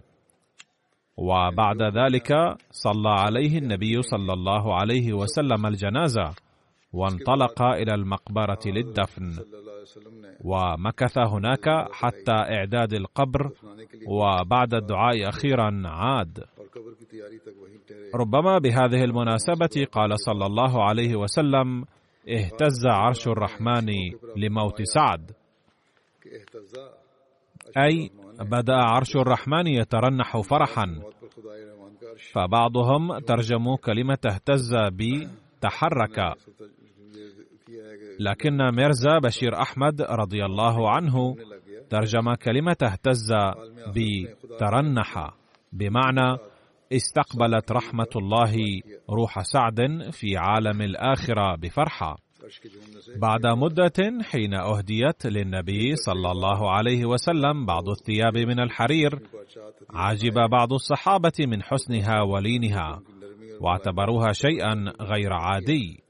وبعد 1.16 1.82
ذلك 1.82 2.32
صلى 2.70 3.08
عليه 3.08 3.58
النبي 3.58 4.02
صلى 4.02 4.32
الله 4.32 4.74
عليه 4.74 5.12
وسلم 5.12 5.66
الجنازة 5.66 6.34
وانطلق 6.92 7.62
إلى 7.62 7.94
المقبرة 7.94 8.58
للدفن. 8.66 9.32
ومكث 10.44 11.18
هناك 11.18 11.68
حتى 11.92 12.32
إعداد 12.32 12.92
القبر 12.92 13.50
وبعد 14.08 14.74
الدعاء 14.74 15.28
أخيرا 15.28 15.82
عاد. 15.86 16.44
ربما 18.14 18.58
بهذه 18.58 19.04
المناسبة 19.04 19.86
قال 19.92 20.20
صلى 20.20 20.46
الله 20.46 20.84
عليه 20.84 21.16
وسلم 21.16 21.84
اهتز 22.28 22.86
عرش 22.86 23.28
الرحمن 23.28 23.86
لموت 24.36 24.82
سعد. 24.82 25.30
أي 27.78 28.10
بدأ 28.40 28.74
عرش 28.74 29.16
الرحمن 29.16 29.66
يترنح 29.66 30.40
فرحا. 30.40 31.00
فبعضهم 32.32 33.18
ترجموا 33.18 33.76
كلمة 33.76 34.18
اهتز 34.26 34.74
بتحرك 34.92 36.34
لكن 38.20 38.56
ميرزا 38.56 39.18
بشير 39.18 39.62
أحمد 39.62 40.02
رضي 40.02 40.44
الله 40.44 40.90
عنه 40.90 41.36
ترجم 41.90 42.34
كلمة 42.34 42.76
اهتز 42.82 43.32
بترنح 43.96 45.34
بمعنى 45.72 46.38
استقبلت 46.92 47.72
رحمة 47.72 48.12
الله 48.16 48.54
روح 49.10 49.42
سعد 49.42 50.10
في 50.12 50.36
عالم 50.36 50.82
الآخرة 50.82 51.56
بفرحة. 51.56 52.18
بعد 53.16 53.46
مدة 53.46 54.22
حين 54.22 54.54
أهديت 54.54 55.26
للنبي 55.26 55.96
صلى 55.96 56.30
الله 56.30 56.70
عليه 56.70 57.04
وسلم 57.04 57.66
بعض 57.66 57.88
الثياب 57.88 58.36
من 58.36 58.60
الحرير 58.60 59.18
عجب 59.90 60.34
بعض 60.50 60.72
الصحابة 60.72 61.32
من 61.38 61.62
حسنها 61.62 62.22
ولينها 62.22 63.00
واعتبروها 63.60 64.32
شيئا 64.32 64.92
غير 65.00 65.32
عادي. 65.32 66.00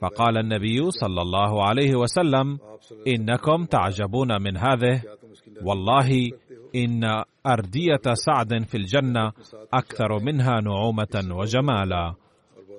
فقال 0.00 0.38
النبي 0.38 0.90
صلى 0.90 1.22
الله 1.22 1.64
عليه 1.68 1.94
وسلم 1.94 2.58
إنكم 3.06 3.64
تعجبون 3.64 4.42
من 4.42 4.56
هذه 4.56 5.02
والله 5.62 6.30
إن 6.74 7.04
أردية 7.46 8.14
سعد 8.14 8.64
في 8.64 8.76
الجنة 8.76 9.32
أكثر 9.74 10.18
منها 10.18 10.60
نعومة 10.60 11.28
وجمالا. 11.30 12.14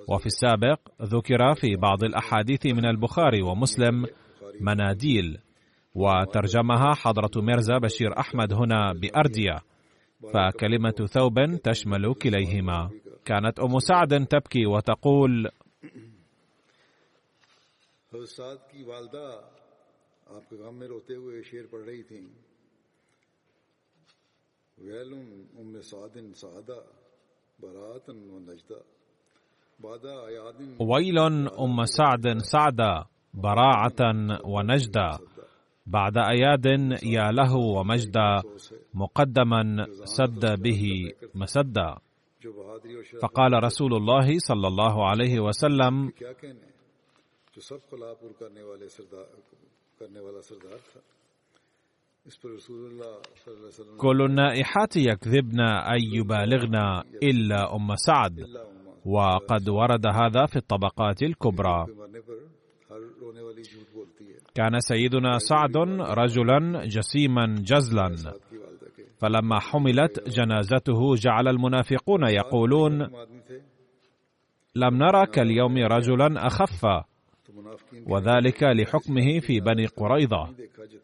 وفي 0.08 0.26
السابق 0.26 0.78
ذكر 1.02 1.54
في 1.54 1.76
بعض 1.76 2.04
الأحاديث 2.04 2.66
من 2.66 2.86
البخاري 2.86 3.42
ومسلم 3.42 4.06
مناديل 4.60 5.38
وترجمها 5.94 6.94
حضرة 6.94 7.42
ميرزا 7.42 7.78
بشير 7.78 8.18
أحمد 8.18 8.52
هنا 8.52 8.92
بأردية. 8.92 9.58
فكلمة 10.34 11.06
ثوب 11.06 11.34
تشمل 11.64 12.14
كليهما. 12.14 12.90
كانت 13.24 13.60
أم 13.60 13.78
سعد 13.78 14.26
تبكي 14.26 14.66
وتقول 14.66 15.50
ويل 24.82 25.12
أم 25.60 25.80
سعد 25.80 26.30
سعدا 26.32 26.80
براءة 27.62 28.08
ونجدا 28.10 28.80
ويل 30.80 31.18
أم 31.64 31.84
سعد 31.84 32.38
سعدا 32.38 33.04
براعة 33.34 34.00
ونجدا 34.44 35.18
بعد 35.86 36.16
أياد 36.18 36.66
يا 37.02 37.30
له 37.32 37.56
ومجدا 37.56 38.42
مقدما 38.94 39.86
سد 40.04 40.62
به 40.62 40.82
مسدا 41.34 41.96
فقال 43.22 43.64
رسول 43.64 43.94
الله 43.94 44.38
صلى 44.38 44.68
الله 44.68 45.06
عليه 45.10 45.40
وسلم 45.40 46.12
كل 53.96 54.22
النائحات 54.22 54.96
يكذبن 54.96 55.60
أن 55.60 56.00
يبالغن 56.14 56.76
إلا 57.22 57.76
أم 57.76 57.96
سعد. 57.96 58.46
وقد 59.04 59.68
ورد 59.68 60.06
هذا 60.06 60.46
في 60.46 60.56
الطبقات 60.56 61.22
الكبرى. 61.22 61.86
كان 64.54 64.80
سيدنا 64.80 65.38
سعد 65.38 65.76
رجلا 66.00 66.84
جسيما 66.84 67.54
جزلا. 67.58 68.14
فلما 69.18 69.58
حملت 69.60 70.28
جنازته 70.28 71.14
جعل 71.14 71.48
المنافقون 71.48 72.28
يقولون 72.28 73.02
لم 74.76 74.94
نرى 74.94 75.26
كاليوم 75.26 75.76
رجلا 75.78 76.46
أخف. 76.46 76.86
وذلك 78.06 78.62
لحكمه 78.62 79.40
في 79.40 79.60
بني 79.60 79.86
قريظة. 79.86 80.54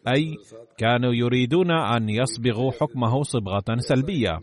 أي 0.09 0.37
كانوا 0.79 1.13
يريدون 1.15 1.71
أن 1.71 2.09
يصبغوا 2.09 2.73
حكمه 2.73 3.23
صبغة 3.23 3.77
سلبية. 3.79 4.41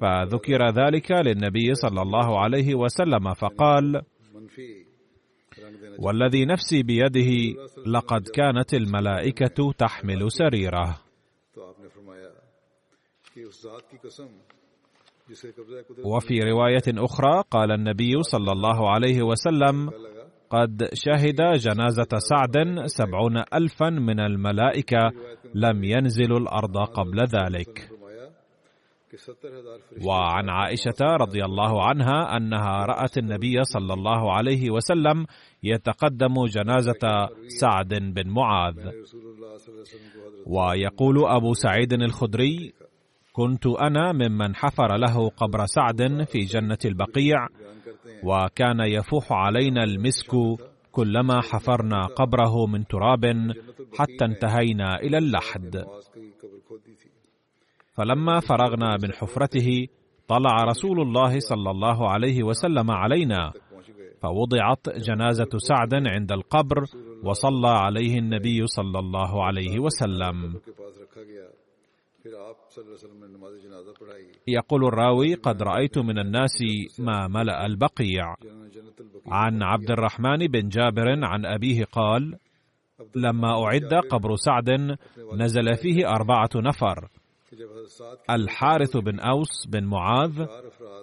فذكر 0.00 0.68
ذلك 0.70 1.10
للنبي 1.10 1.74
صلى 1.74 2.02
الله 2.02 2.40
عليه 2.40 2.74
وسلم 2.74 3.34
فقال 3.34 4.02
والذي 5.98 6.44
نفسي 6.44 6.82
بيده 6.82 7.60
لقد 7.86 8.28
كانت 8.28 8.74
الملائكة 8.74 9.72
تحمل 9.78 10.32
سريره. 10.32 10.98
وفي 16.04 16.40
رواية 16.40 16.82
أخرى 16.88 17.42
قال 17.50 17.72
النبي 17.72 18.22
صلى 18.22 18.52
الله 18.52 18.90
عليه 18.90 19.22
وسلم 19.22 19.90
قد 20.52 20.88
شهد 20.94 21.40
جنازة 21.64 22.12
سعد 22.18 22.56
سبعون 22.86 23.36
ألفا 23.54 23.90
من 23.90 24.20
الملائكة 24.20 25.10
لم 25.54 25.84
ينزلوا 25.84 26.38
الأرض 26.38 26.76
قبل 26.78 27.18
ذلك. 27.24 27.88
وعن 30.06 30.48
عائشة 30.48 31.00
رضي 31.00 31.44
الله 31.44 31.84
عنها 31.84 32.36
أنها 32.36 32.86
رأت 32.86 33.18
النبي 33.18 33.64
صلى 33.64 33.94
الله 33.94 34.32
عليه 34.32 34.70
وسلم 34.70 35.26
يتقدم 35.62 36.34
جنازة 36.46 37.28
سعد 37.60 37.88
بن 38.14 38.30
معاذ. 38.30 38.78
ويقول 40.46 41.16
أبو 41.26 41.52
سعيد 41.54 41.92
الخدري 41.92 42.72
كنت 43.32 43.66
أنا 43.66 44.12
ممن 44.12 44.54
حفر 44.54 44.96
له 44.96 45.28
قبر 45.28 45.66
سعد 45.66 46.24
في 46.24 46.38
جنة 46.38 46.78
البقيع 46.84 47.46
وكان 48.24 48.80
يفوح 48.80 49.32
علينا 49.32 49.84
المسك 49.84 50.30
كلما 50.92 51.40
حفرنا 51.40 52.06
قبره 52.06 52.66
من 52.66 52.86
تراب 52.86 53.24
حتى 53.98 54.24
انتهينا 54.24 54.96
إلى 54.96 55.18
اللحد. 55.18 55.84
فلما 57.94 58.40
فرغنا 58.40 58.96
من 59.02 59.12
حفرته 59.12 59.86
طلع 60.28 60.64
رسول 60.64 61.00
الله 61.00 61.38
صلى 61.38 61.70
الله 61.70 62.10
عليه 62.10 62.42
وسلم 62.42 62.90
علينا 62.90 63.52
فوضعت 64.22 64.88
جنازة 64.96 65.48
سعد 65.58 65.94
عند 65.94 66.32
القبر 66.32 66.84
وصلى 67.24 67.68
عليه 67.68 68.18
النبي 68.18 68.66
صلى 68.66 68.98
الله 68.98 69.44
عليه 69.44 69.78
وسلم. 69.78 70.60
يقول 74.48 74.84
الراوي 74.84 75.34
قد 75.34 75.62
رأيت 75.62 75.98
من 75.98 76.18
الناس 76.18 76.56
ما 76.98 77.28
ملأ 77.28 77.66
البقيع. 77.66 78.34
عن 79.26 79.62
عبد 79.62 79.90
الرحمن 79.90 80.46
بن 80.46 80.68
جابر 80.68 81.24
عن 81.24 81.46
أبيه 81.46 81.84
قال 81.84 82.38
لما 83.16 83.64
أعد 83.64 83.94
قبر 84.10 84.36
سعد 84.36 84.70
نزل 85.42 85.74
فيه 85.76 86.08
أربعة 86.08 86.50
نفر 86.56 87.08
الحارث 88.30 88.96
بن 88.96 89.20
أوس 89.20 89.66
بن 89.68 89.84
معاذ 89.84 90.46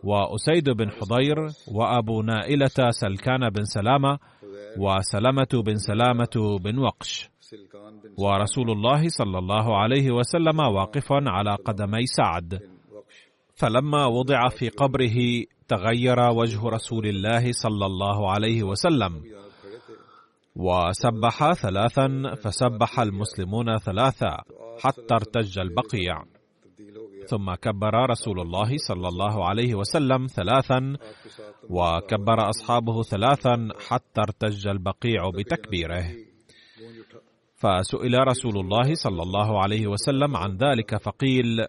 وأسيد 0.03 0.69
بن 0.69 0.89
حضير 0.91 1.37
وأبو 1.67 2.21
نائلة 2.21 2.89
سلكان 2.89 3.49
بن 3.49 3.63
سلامة 3.63 4.19
وسلمة 4.77 5.63
بن 5.65 5.75
سلامة 5.75 6.57
بن 6.63 6.77
وقش. 6.79 7.29
ورسول 8.17 8.71
الله 8.71 9.09
صلى 9.09 9.37
الله 9.37 9.77
عليه 9.77 10.11
وسلم 10.11 10.59
واقف 10.59 11.07
على 11.11 11.55
قدمي 11.55 12.05
سعد. 12.05 12.59
فلما 13.55 14.05
وضع 14.05 14.47
في 14.49 14.69
قبره 14.69 15.43
تغير 15.67 16.19
وجه 16.19 16.69
رسول 16.69 17.07
الله 17.07 17.51
صلى 17.51 17.85
الله 17.85 18.31
عليه 18.31 18.63
وسلم. 18.63 19.23
وسبح 20.55 21.53
ثلاثا 21.53 22.35
فسبح 22.35 22.99
المسلمون 22.99 23.77
ثلاثا 23.77 24.37
حتى 24.79 25.13
ارتج 25.13 25.59
البقيع. 25.59 26.23
ثم 27.27 27.53
كبر 27.53 28.09
رسول 28.09 28.39
الله 28.39 28.77
صلى 28.77 29.07
الله 29.07 29.45
عليه 29.45 29.75
وسلم 29.75 30.27
ثلاثا 30.27 30.95
وكبر 31.69 32.49
أصحابه 32.49 33.03
ثلاثا 33.03 33.67
حتى 33.87 34.21
ارتج 34.21 34.67
البقيع 34.67 35.29
بتكبيره. 35.29 36.28
فسئل 37.59 38.27
رسول 38.27 38.57
الله 38.57 38.93
صلى 38.93 39.21
الله 39.21 39.61
عليه 39.61 39.87
وسلم 39.87 40.35
عن 40.35 40.57
ذلك 40.57 40.95
فقيل 40.95 41.65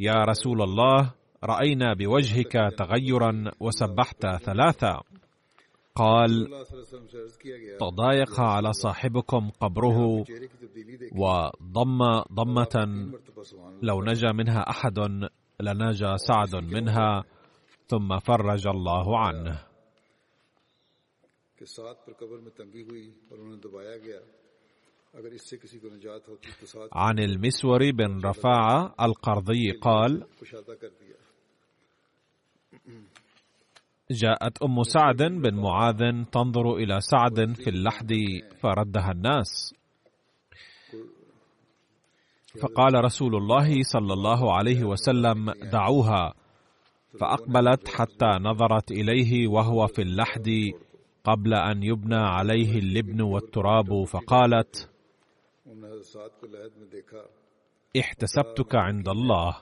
يا 0.00 0.24
رسول 0.24 0.62
الله 0.62 1.14
رأينا 1.44 1.94
بوجهك 1.94 2.52
تغيرا 2.78 3.50
وسبحت 3.60 4.26
ثلاثا. 4.44 5.00
قال 5.94 6.30
تضايق 7.80 8.40
على 8.40 8.72
صاحبكم 8.72 9.50
قبره 9.60 10.24
وضم 11.16 11.98
ضمة 12.32 12.76
لو 13.82 14.02
نجا 14.02 14.32
منها 14.32 14.60
أحد 14.70 14.98
لنجا 15.60 16.16
سعد 16.16 16.56
منها 16.56 17.24
ثم 17.88 18.18
فرج 18.18 18.66
الله 18.68 19.18
عنه. 19.18 19.69
عن 26.92 27.18
المسور 27.18 27.90
بن 27.90 28.20
رفاعة 28.24 28.94
القرضي 29.00 29.72
قال 29.80 30.24
جاءت 34.10 34.62
أم 34.62 34.82
سعد 34.82 35.22
بن 35.22 35.54
معاذ 35.54 36.24
تنظر 36.32 36.76
إلى 36.76 37.00
سعد 37.00 37.52
في 37.56 37.70
اللحد 37.70 38.12
فردها 38.60 39.10
الناس. 39.12 39.74
فقال 42.60 43.04
رسول 43.04 43.36
الله 43.36 43.82
صلى 43.82 44.12
الله 44.12 44.54
عليه 44.54 44.84
وسلم 44.84 45.50
دعوها. 45.72 46.34
فأقبلت 47.20 47.88
حتى 47.88 48.30
نظرت 48.40 48.90
إليه 48.90 49.48
وهو 49.48 49.86
في 49.86 50.02
اللحد 50.02 50.48
قبل 51.24 51.54
أن 51.54 51.82
يبنى 51.82 52.16
عليه 52.16 52.78
اللبن 52.78 53.20
والتراب 53.20 54.04
فقالت 54.04 54.90
احتسبتك 57.96 58.74
عند 58.74 59.08
الله. 59.08 59.56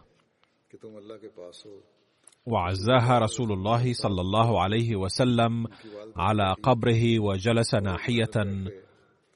وعزاها 2.46 3.18
رسول 3.18 3.52
الله 3.52 3.92
صلى 3.92 4.20
الله 4.20 4.60
عليه 4.62 4.96
وسلم 4.96 5.66
على 6.16 6.54
قبره 6.62 7.18
وجلس 7.18 7.74
ناحية 7.74 8.36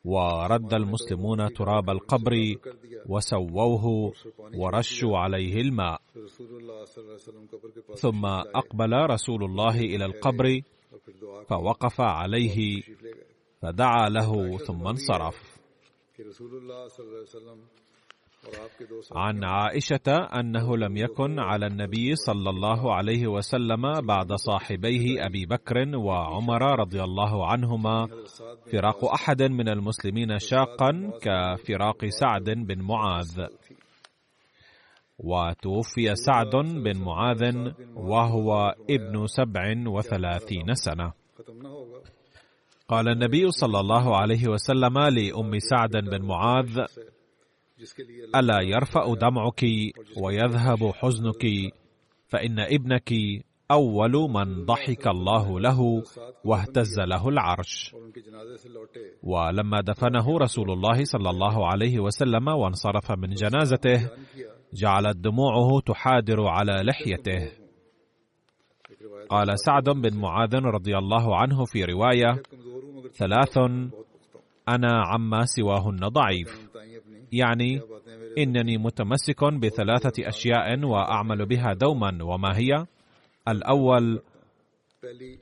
ورد 0.04 0.74
المسلمون 0.74 1.52
تراب 1.52 1.90
القبر 1.90 2.32
وسووه 3.08 4.12
ورشوا 4.54 5.18
عليه 5.18 5.54
الماء. 5.61 6.00
ثم 7.94 8.24
أقبل 8.54 8.92
رسول 9.11 9.44
الله 9.44 9.80
إلى 9.80 10.04
القبر 10.04 10.61
فوقف 11.48 12.00
عليه 12.00 12.83
فدعا 13.62 14.09
له 14.09 14.57
ثم 14.59 14.87
انصرف. 14.87 15.37
عن 19.12 19.44
عائشة 19.44 20.09
أنه 20.40 20.76
لم 20.76 20.96
يكن 20.96 21.38
على 21.38 21.66
النبي 21.66 22.14
صلى 22.14 22.50
الله 22.50 22.94
عليه 22.94 23.26
وسلم 23.26 24.00
بعد 24.00 24.33
صاحبيه 24.33 25.26
أبي 25.26 25.46
بكر 25.46 25.96
وعمر 25.96 26.62
رضي 26.81 27.02
الله 27.02 27.46
عنهما 27.46 28.07
فراق 28.72 29.05
أحد 29.05 29.42
من 29.42 29.68
المسلمين 29.68 30.38
شاقا 30.38 31.11
كفراق 31.22 32.07
سعد 32.07 32.44
بن 32.44 32.83
معاذ. 32.83 33.46
وتوفي 35.22 36.14
سعد 36.14 36.50
بن 36.56 36.98
معاذ 36.98 37.72
وهو 37.94 38.74
ابن 38.90 39.26
سبع 39.26 39.74
وثلاثين 39.87 40.74
سنة. 40.74 41.12
قال 42.88 43.08
النبي 43.08 43.50
صلى 43.50 43.80
الله 43.80 44.16
عليه 44.16 44.48
وسلم 44.48 44.98
لأم 44.98 45.58
سعد 45.58 45.90
بن 45.90 46.22
معاذ 46.26 46.78
ألا 48.37 48.61
يرفأ 48.62 49.14
دمعك 49.14 49.62
ويذهب 50.22 50.92
حزنك 50.94 51.44
فإن 52.28 52.61
ابنك 52.61 53.12
أول 53.70 54.12
من 54.12 54.64
ضحك 54.64 55.06
الله 55.06 55.61
له 55.61 56.02
واهتز 56.44 57.00
له 57.00 57.28
العرش. 57.28 57.94
ولما 59.22 59.80
دفنه 59.80 60.38
رسول 60.38 60.70
الله 60.70 61.04
صلى 61.04 61.30
الله 61.30 61.66
عليه 61.66 62.00
وسلم 62.00 62.48
وانصرف 62.48 63.12
من 63.12 63.30
جنازته 63.30 64.11
جعلت 64.74 65.16
دموعه 65.16 65.80
تحادر 65.87 66.46
على 66.46 66.72
لحيته. 66.72 67.52
قال 69.28 69.58
سعد 69.58 69.85
بن 69.85 70.16
معاذ 70.16 70.54
رضي 70.54 70.98
الله 70.98 71.37
عنه 71.37 71.64
في 71.64 71.85
رواية 71.85 72.42
ثلاث 73.12 73.58
أنا 74.68 75.02
عما 75.06 75.44
سواهن 75.44 75.98
ضعيف. 76.08 76.68
يعني 77.32 77.80
إنني 78.38 78.78
متمسك 78.78 79.44
بثلاثة 79.44 80.28
أشياء 80.28 80.85
وأعمل 80.85 81.46
بها 81.46 81.72
دوما 81.72 82.18
وما 82.24 82.56
هي؟ 82.56 82.87
الأول 83.48 84.22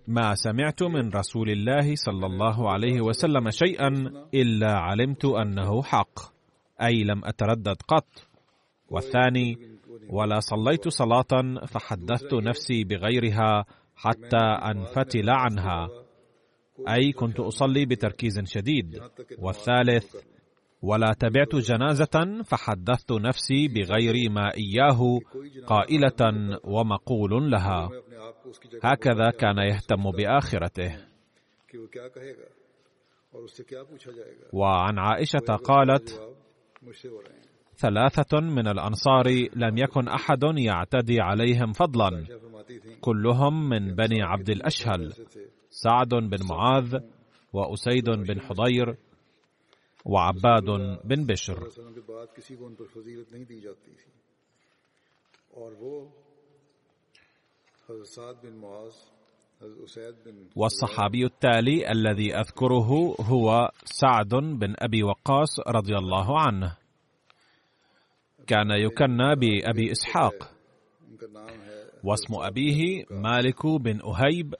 ما 0.09 0.35
سمعت 0.35 0.83
من 0.83 1.11
رسول 1.11 1.51
الله 1.51 1.95
صلى 1.95 2.27
الله 2.27 2.71
عليه 2.71 3.01
وسلم 3.01 3.51
شيئا 3.51 3.89
إلا 4.35 4.73
علمت 4.73 5.25
أنه 5.25 5.83
حق 5.83 6.19
أي 6.83 7.05
لم 7.05 7.25
أتردد 7.25 7.77
قط. 7.89 8.30
والثاني 8.91 9.59
ولا 10.11 10.41
صليت 10.41 10.89
صلاة 10.89 11.65
فحدثت 11.67 12.35
نفسي 12.35 12.85
بغيرها 12.85 13.65
حتى 13.97 14.45
أنفتل 14.71 15.31
عنها. 15.31 15.89
أي 16.89 17.13
كنت 17.13 17.41
أصلي 17.41 17.87
بتركيز 17.87 18.41
شديد. 18.45 19.01
والثالث 19.39 20.17
ولا 20.83 21.13
تبعت 21.19 21.55
جنازة 21.57 22.43
فحدثت 22.45 23.13
نفسي 23.13 23.69
بغير 23.69 24.31
ما 24.31 24.51
إياه 24.55 25.19
قائلة 25.67 26.59
ومقول 26.65 27.51
لها. 27.51 27.91
هكذا 28.83 29.31
كان 29.31 29.59
يهتم 29.59 30.11
بآخرته. 30.11 30.97
وعن 34.53 34.99
عائشة 34.99 35.57
قالت 35.65 36.21
ثلاثة 37.81 38.41
من 38.41 38.69
الأنصار 38.69 39.27
لم 39.57 39.79
يكن 39.79 40.09
أحد 40.09 40.43
يعتدي 40.59 41.21
عليهم 41.21 41.73
فضلا. 41.73 42.27
كلهم 43.01 43.69
من 43.69 43.95
بني 43.95 44.23
عبد 44.23 44.51
الأشهل 44.51 45.13
سعد 45.71 46.09
بن 46.09 46.39
معاذ 46.51 46.99
وأسيد 47.53 48.11
بن 48.11 48.41
حضير 48.41 48.97
وعباد 50.05 50.65
بن 51.05 51.27
بشر. 51.27 51.69
والصحابي 60.57 61.25
التالي 61.25 61.91
الذي 61.93 62.35
أذكره 62.35 63.15
هو 63.21 63.71
سعد 63.85 64.29
بن 64.29 64.75
أبي 64.79 65.03
وقاص 65.03 65.61
رضي 65.69 65.97
الله 65.99 66.41
عنه. 66.41 66.80
كان 68.51 68.71
يكنى 68.71 69.35
بأبي 69.37 69.93
إسحاق. 69.93 70.35
واسم 72.05 72.35
أبيه 72.35 73.05
مالك 73.11 73.67
بن 73.67 74.01
أهيب 74.05 74.55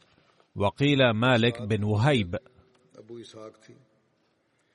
وقيل 0.57 1.11
مالك 1.11 1.63
بن 1.63 1.85
وهيب. 1.85 2.37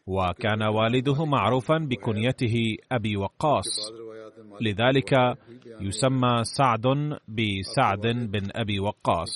وكان 0.07 0.63
والده 0.63 1.25
معروفا 1.25 1.77
بكنيته 1.77 2.77
أبي 2.91 3.17
وقاص. 3.17 3.91
لذلك 4.61 5.13
يسمى 5.81 6.43
سعد 6.43 6.87
بسعد 7.27 8.07
بن 8.07 8.47
أبي 8.55 8.79
وقاص. 8.79 9.29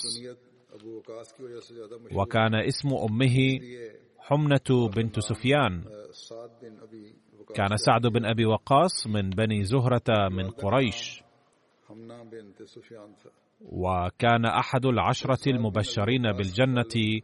وكان 2.15 2.55
اسم 2.55 2.89
أمه 2.93 3.59
حمنة 4.19 4.89
بنت 4.95 5.19
سفيان. 5.19 5.83
كان 7.55 7.77
سعد 7.77 8.07
بن 8.07 8.25
أبي 8.25 8.45
وقاص 8.45 9.07
من 9.07 9.29
بني 9.29 9.63
زهرة 9.63 10.29
من 10.29 10.49
قريش. 10.49 11.23
وكان 13.61 14.45
أحد 14.45 14.85
العشرة 14.85 15.49
المبشرين 15.51 16.31
بالجنة 16.31 17.21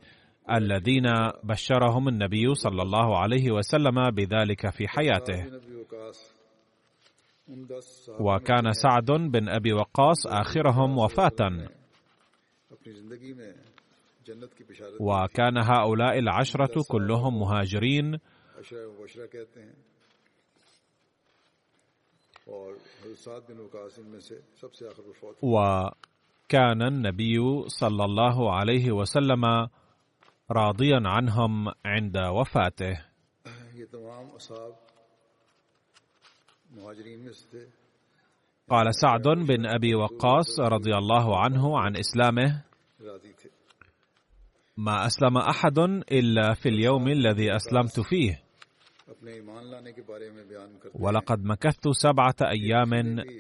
الذين 0.52 1.04
بشرهم 1.44 2.08
النبي 2.08 2.56
صلى 2.56 2.82
الله 2.82 3.18
عليه 3.18 3.52
وسلم 3.52 4.10
بذلك 4.10 4.70
في 4.70 4.88
حياته. 4.88 5.46
وكان 8.20 8.74
سعد 8.74 9.06
بن 9.12 9.50
أبي 9.50 9.74
وقاص 9.74 10.28
آخرهم 10.28 10.98
وفاة. 10.98 11.70
وكان 15.00 15.58
هؤلاء 15.58 16.20
العشرة 16.20 16.84
كلهم 16.90 17.40
مهاجرين. 17.40 18.18
وكان 25.42 26.82
النبي 26.82 27.38
صلى 27.68 28.04
الله 28.06 28.52
عليه 28.54 28.92
وسلم 28.92 29.44
راضيا 30.52 31.00
عنهم 31.06 31.68
عند 31.86 32.18
وفاته. 32.18 33.06
قال 38.70 38.96
سعد 38.96 39.22
بن 39.28 39.66
أبي 39.66 39.96
وقاص 39.96 40.60
رضي 40.60 40.94
الله 40.98 41.40
عنه 41.40 41.80
عن 41.80 41.98
إسلامه. 41.98 42.64
ما 44.78 45.06
أسلم 45.06 45.38
أحد 45.38 45.80
إلا 46.12 46.54
في 46.54 46.70
اليوم 46.70 47.08
الذي 47.08 47.56
أسلمت 47.56 48.00
فيه. 48.00 48.45
ولقد 51.00 51.44
مكثت 51.46 51.88
سبعة 51.90 52.36
أيام 52.42 52.94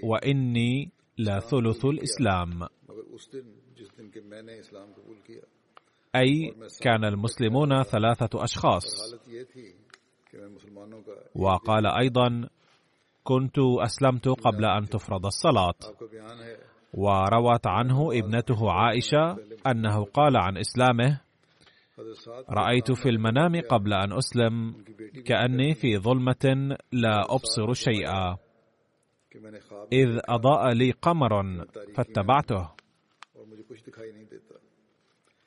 وإني 0.04 0.91
لا 1.17 1.39
ثلث 1.39 1.86
الإسلام۔ 1.86 2.67
أي 6.15 6.51
كان 6.82 7.04
المسلمون 7.06 7.84
ثلاثة 7.84 8.43
أشخاص۔ 8.43 8.86
وقال 11.36 11.86
أيضا 11.86 12.49
كنت 13.23 13.60
أسلمت 13.86 14.30
قبل 14.30 14.65
أن 14.65 14.89
تفرض 14.89 15.25
الصلاة. 15.25 15.93
وروت 16.93 17.67
عنه 17.67 18.12
ابنته 18.13 18.69
عائشة 18.69 19.36
أنه 19.67 20.06
قال 20.06 20.38
عن 20.38 20.58
إسلامه 20.58 21.24
رأيت 22.49 22.91
في 22.91 23.10
المنام 23.10 23.62
قبل 23.62 23.93
أن 23.93 24.13
أسلم 24.13 24.84
كأني 25.25 25.73
في 25.73 25.97
ظلمة 25.97 26.75
لا 26.91 27.21
أبصر 27.29 27.73
شيئا. 27.73 28.38
إذ 29.93 30.19
أضاء 30.29 30.73
لي 30.73 30.91
قمر 30.91 31.65
فاتبعته. 31.95 32.69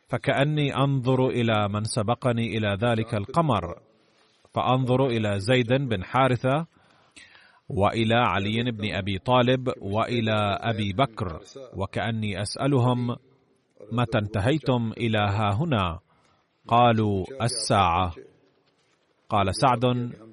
فكأني 0.08 0.76
أنظر 0.76 1.28
إلى 1.28 1.68
من 1.68 1.84
سبقني 1.84 2.56
إلى 2.58 2.78
ذلك 2.82 3.14
القمر 3.14 3.80
فأنظر 4.54 5.06
إلى 5.06 5.40
زيد 5.40 5.72
بن 5.72 6.04
حارثة 6.04 6.66
وإلى 7.68 8.14
علي 8.14 8.70
بن 8.70 8.94
أبي 8.94 9.18
طالب 9.18 9.72
وإلى 9.80 10.58
أبي 10.60 10.92
بكر 10.92 11.40
وكأني 11.76 12.42
أسألهم 12.42 13.16
متى 13.92 14.18
انتهيتم 14.18 14.92
إلى 14.92 15.18
ها 15.18 15.54
هنا؟ 15.54 16.00
قالوا 16.68 17.24
الساعة. 17.42 18.14
قال 19.28 19.54
سعد 19.54 19.84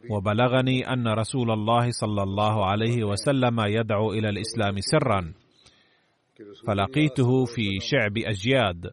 وبلغني 0.10 0.94
أن 0.94 1.08
رسول 1.08 1.52
الله 1.52 1.92
صلى 1.92 2.24
الله 2.24 2.66
عليه 2.66 3.04
وسلم 3.04 3.60
يدعو 3.60 4.12
إلى 4.12 4.30
الإسلام 4.30 4.76
سرا. 4.80 5.34
فلقيته 6.68 7.46
في 7.46 7.80
شعب 7.80 8.18
أجياد. 8.18 8.92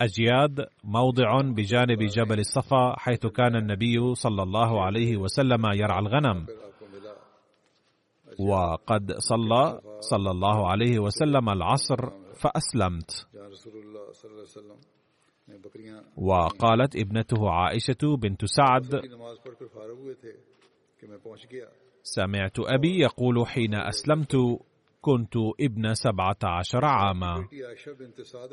أجياد 0.00 0.66
موضع 0.84 1.40
بجانب 1.40 1.98
جبل 2.02 2.38
الصفا 2.38 2.94
حيث 2.98 3.26
كان 3.26 3.56
النبي 3.56 4.14
صلى 4.14 4.42
الله 4.42 4.84
عليه 4.84 5.16
وسلم 5.16 5.62
يرعى 5.74 5.98
الغنم. 5.98 6.46
وقد 8.38 9.12
صلى 9.18 9.80
صلى 10.00 10.30
الله 10.30 10.70
عليه 10.70 10.98
وسلم 10.98 11.48
العصر 11.48 12.10
فأسلمت. 12.36 13.26
وقالت 16.16 16.96
ابنته 16.96 17.50
عائشة 17.50 18.16
بنت 18.16 18.44
سعد 18.44 19.00
سمعت 22.02 22.58
أبي 22.58 22.98
يقول 22.98 23.46
حين 23.46 23.74
أسلمت 23.74 24.36
كنت 25.00 25.36
ابن 25.60 25.94
سبعة 25.94 26.36
عشر 26.44 26.84
عاما. 26.84 27.48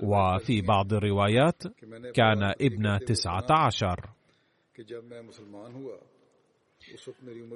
وفي 0.04 0.62
بعض 0.62 0.94
الروايات 0.94 1.64
كان 2.14 2.44
ابن 2.62 3.06
تسعة 3.06 3.48
عشر. 3.52 4.10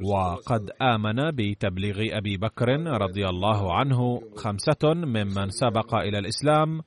وقد 0.04 0.71
آمن 0.82 1.32
بتبليغ 1.32 2.17
أبي 2.17 2.38
بكر 2.38 2.67
رضي 3.02 3.26
الله 3.26 3.73
عنه 3.73 4.21
خمسة 4.36 4.93
ممن 4.93 5.50
سبق 5.50 5.95
إلى 5.95 6.19
الإسلام 6.19 6.82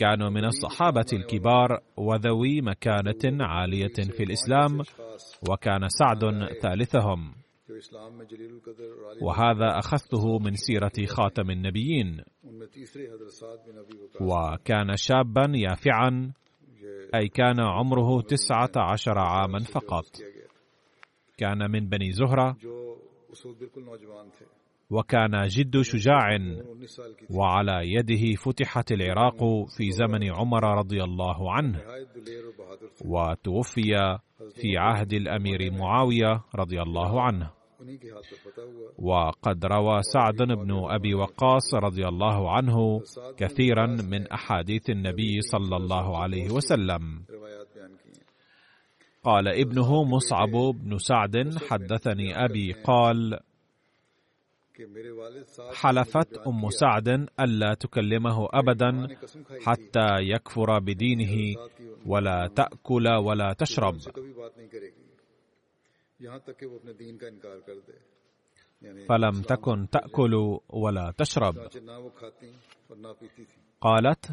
كانوا 0.00 0.30
من 0.30 0.44
الصحابة 0.44 1.06
الكبار 1.12 1.80
وذوي 1.96 2.60
مكانة 2.60 3.44
عالية 3.44 3.96
في 4.16 4.22
الإسلام 4.22 4.80
وكان 5.50 5.88
سعد 5.88 6.24
ثالثهم. 6.62 7.34
وهذا 9.22 9.78
أخذته 9.78 10.38
من 10.38 10.54
سيرة 10.54 11.06
خاتم 11.06 11.50
النبيين. 11.50 12.22
وكان 14.20 14.96
شابا 14.96 15.52
يافعا 15.54 16.32
أي 17.14 17.28
كان 17.28 17.60
عمره 17.60 18.20
تسعة 18.22 18.72
عشر 18.76 19.18
عاما 19.18 19.58
فقط. 19.58 20.04
كان 21.38 21.70
من 21.70 21.88
بني 21.88 22.12
زهرة. 22.12 22.56
وكان 24.90 25.46
جد 25.46 25.80
شجاع 25.80 26.38
وعلى 27.30 27.80
يده 27.82 28.34
فتحت 28.42 28.92
العراق 28.92 29.38
في 29.76 29.90
زمن 29.90 30.32
عمر 30.32 30.64
رضي 30.78 31.04
الله 31.04 31.52
عنه. 31.52 31.78
وتوفي 33.04 34.18
في 34.54 34.76
عهد 34.78 35.12
الأمير 35.12 35.72
معاوية 35.72 36.44
رضي 36.54 36.82
الله 36.82 37.22
عنه. 37.22 37.50
وقد 38.98 39.64
روى 39.64 40.02
سعد 40.02 40.36
بن 40.36 40.84
أبي 40.90 41.14
وقاص 41.14 41.74
رضي 41.74 42.08
الله 42.08 42.50
عنه 42.50 43.00
كثيرا 43.36 43.86
من 43.86 44.26
أحاديث 44.26 44.90
النبي 44.90 45.40
صلى 45.40 45.76
الله 45.76 46.18
عليه 46.18 46.50
وسلم. 46.50 47.22
قال 49.24 49.48
ابنه 49.48 50.04
مصعب 50.04 50.50
بن 50.74 50.98
سعد 50.98 51.56
حدثني 51.70 52.44
أبي 52.44 52.72
قال 52.72 53.40
حلفت 55.74 56.38
أم 56.46 56.68
سعد 56.70 57.08
الا 57.40 57.74
تكلمه 57.74 58.48
ابدا 58.52 59.08
حتى 59.66 60.08
يكفر 60.20 60.78
بدينه 60.78 61.56
ولا 62.06 62.46
تأكل 62.56 63.08
ولا 63.08 63.52
تشرب. 63.58 63.94
فلم 69.08 69.42
تكن 69.42 69.88
تأكل 69.90 70.58
ولا 70.68 71.14
تشرب. 71.18 71.54
قالت 73.80 74.30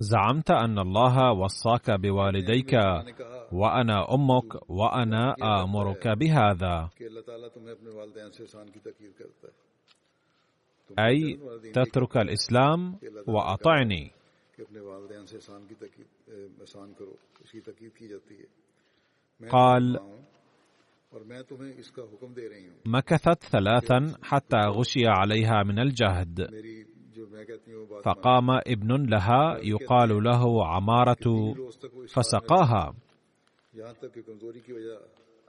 زعمت 0.00 0.50
أن 0.50 0.78
الله 0.78 1.32
وصاك 1.32 1.90
بوالديك 1.90 2.74
وأنا 3.52 4.14
أمك 4.14 4.70
وأنا 4.70 5.34
آمرك 5.42 6.08
بهذا. 6.08 6.88
أي 10.98 11.38
تترك 11.72 12.16
الإسلام 12.16 12.98
وأطعني. 13.26 14.10
قال 19.50 19.98
مكثت 22.86 23.44
ثلاثا 23.44 24.14
حتى 24.22 24.56
غشي 24.56 25.06
عليها 25.06 25.62
من 25.62 25.78
الجهد. 25.78 26.50
فقام 28.04 28.50
ابن 28.50 29.06
لها 29.10 29.58
يقال 29.62 30.24
له 30.24 30.66
عمارة 30.66 31.54
فسقاها. 32.08 32.94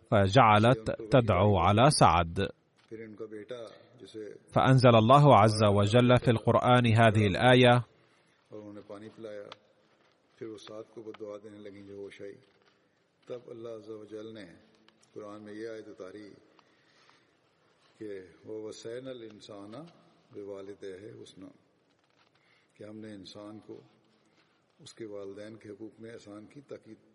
فجعلت 0.09 0.91
تدعو 1.11 1.57
على 1.57 1.89
سعد. 1.89 2.39
فأنزل 4.53 4.95
الله 4.95 5.35
عز 5.43 5.63
وجل 5.63 6.15
في 6.17 6.31
القرآن 6.31 6.85
هذه 6.85 7.27
الآية. 7.27 7.79
کہ 22.77 22.83
ہم 22.83 22.97
نے 22.97 23.11
انسان 23.13 23.59
کو 23.59 23.81
اس 24.79 24.93
کے 24.93 25.05
والدین 25.05 25.55
کے 25.55 25.69
حقوق 25.69 26.01
میں 26.01 26.13
احسان 26.13 26.45
کی 26.45 26.61
تاکید 26.61 27.10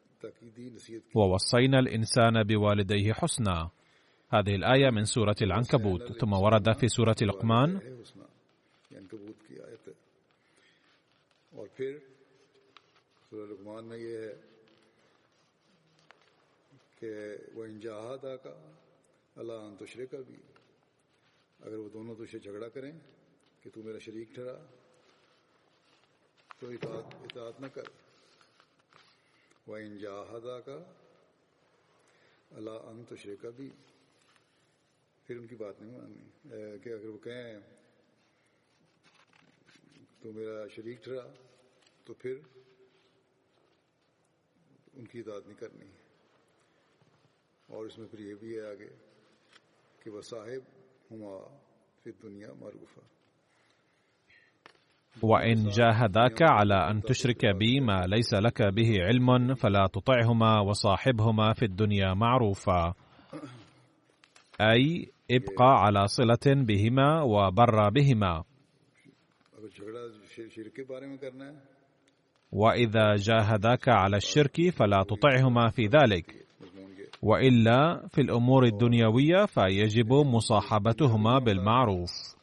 ووصينا 1.15 1.79
الإنسان 1.79 2.43
بوالديه 2.43 3.13
حسنا. 3.13 3.71
هذه 4.29 4.55
الآية 4.55 4.91
من 4.91 5.05
سورة 5.05 5.37
العنكبوت. 5.43 6.03
ثم 6.21 6.33
ورد 6.33 6.73
في 6.73 6.89
سورة 6.89 7.17
لقمان. 7.23 7.81
وإن 29.67 29.75
جاهداك 29.75 30.79
على 32.51 32.71
أن 32.71 33.05
تو 33.05 33.15
بھی 33.57 33.71
پھر 35.27 35.37
ان 35.37 35.47
کی 35.47 35.57
بات 35.57 35.81
نہیں 35.81 35.99
ماننی۔ 35.99 36.79
کہ 36.79 36.89
اگر 36.89 37.09
وہ 37.09 37.19
کہیں 37.19 37.61
تو 40.23 40.33
میرا 40.33 40.69
شریک 40.69 41.05
ٹھہرا، 41.05 41.29
تو 42.05 42.15
پھر 42.15 42.35
ان 44.95 45.05
کی 45.05 45.21
اطاعت 45.21 45.47
نہیں 45.47 45.61
کرنی۔ 45.61 45.91
اور 47.67 47.87
اس 47.87 47.99
میں 47.99 48.09
پھر 48.09 48.19
یہ 48.19 48.35
بھی 48.35 48.57
ہے 48.57 48.61
آگے 48.61 48.89
کہ 50.03 50.11
وصاحبهما 50.11 51.59
في 52.03 52.13
الدنيا 52.23 52.53
معروفا 52.53 52.99
ہے 52.99 53.16
وإن 55.23 55.55
جاهداك 55.55 56.43
على 56.43 56.75
أن 56.75 57.03
تشرك 57.03 57.47
بي 57.47 57.81
ما 57.81 58.07
ليس 58.07 58.35
لك 58.35 58.63
به 58.63 58.93
علم 59.01 59.55
فلا 59.55 59.87
تطعهما 59.93 60.61
وصاحبهما 60.61 61.53
في 61.53 61.65
الدنيا 61.65 62.15
معروفا. 62.15 62.95
أي 64.61 65.09
ابقى 65.31 65.83
على 65.85 66.07
صلة 66.07 66.47
بهما 66.47 67.23
وبر 67.23 67.91
بهما. 67.91 68.45
وإذا 72.53 73.15
جاهداك 73.17 73.89
على 73.89 74.17
الشرك 74.17 74.71
فلا 74.71 75.03
تطعهما 75.03 75.69
في 75.71 75.83
ذلك. 75.87 76.47
وإلا 77.23 78.09
في 78.09 78.21
الأمور 78.21 78.65
الدنيوية 78.65 79.47
فيجب 79.47 80.13
مصاحبتهما 80.13 81.39
بالمعروف. 81.39 82.37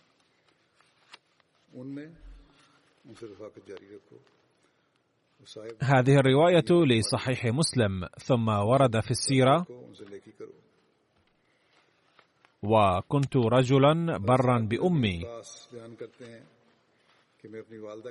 هذه 5.82 6.16
الرواية 6.16 6.66
لصحيح 6.86 7.46
مسلم 7.46 8.08
ثم 8.18 8.48
ورد 8.50 9.00
في 9.00 9.12
السيرة 9.12 9.66
وكنت 12.64 13.36
رجلا 13.38 14.18
برا 14.18 14.60
بأمي. 14.60 15.22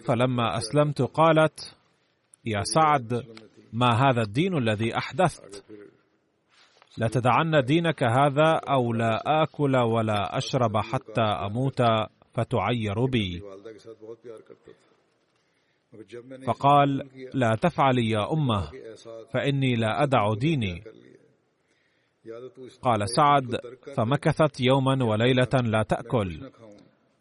فلما 0.04 0.56
أسلمت 0.56 1.02
قالت 1.02 1.76
يا 2.44 2.62
سعد 2.62 3.24
ما 3.72 3.88
هذا 3.88 4.22
الدين 4.22 4.56
الذي 4.56 4.96
أحدثت؟ 4.96 5.64
لتدعن 6.98 7.64
دينك 7.64 8.02
هذا 8.02 8.60
أو 8.68 8.92
لا 8.92 9.42
آكل 9.42 9.76
ولا 9.76 10.38
أشرب 10.38 10.76
حتى 10.76 11.22
أموت 11.22 11.82
فتعير 12.34 13.04
بي. 13.06 13.42
فقال 16.46 17.10
لا 17.34 17.56
تفعلي 17.62 18.10
يا 18.10 18.32
أمة 18.32 18.70
فإني 19.32 19.74
لا 19.74 20.02
أدع 20.02 20.34
ديني. 20.34 20.84
قال 22.82 23.08
سعد 23.08 23.56
فمكثت 23.96 24.60
يوما 24.60 25.04
وليلة 25.04 25.60
لا 25.64 25.82
تأكل. 25.82 26.50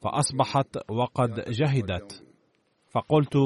فأصبحت 0.01 0.77
وقد 0.91 1.33
جهدت. 1.49 2.23
فقلت 2.91 3.37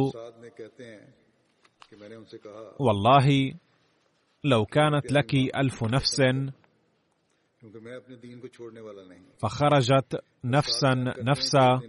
والله 2.79 3.53
لو 4.43 4.65
كانت 4.65 5.11
لك 5.11 5.35
ألف 5.35 5.83
نفس 5.83 6.21
فخرجت 9.37 10.23
نفسا 10.43 10.93
نفسا 11.17 11.81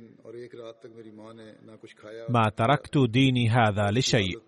ما 2.28 2.48
تركت 2.50 2.98
ديني 3.10 3.48
هذا 3.48 3.90
لشيء. 3.90 4.38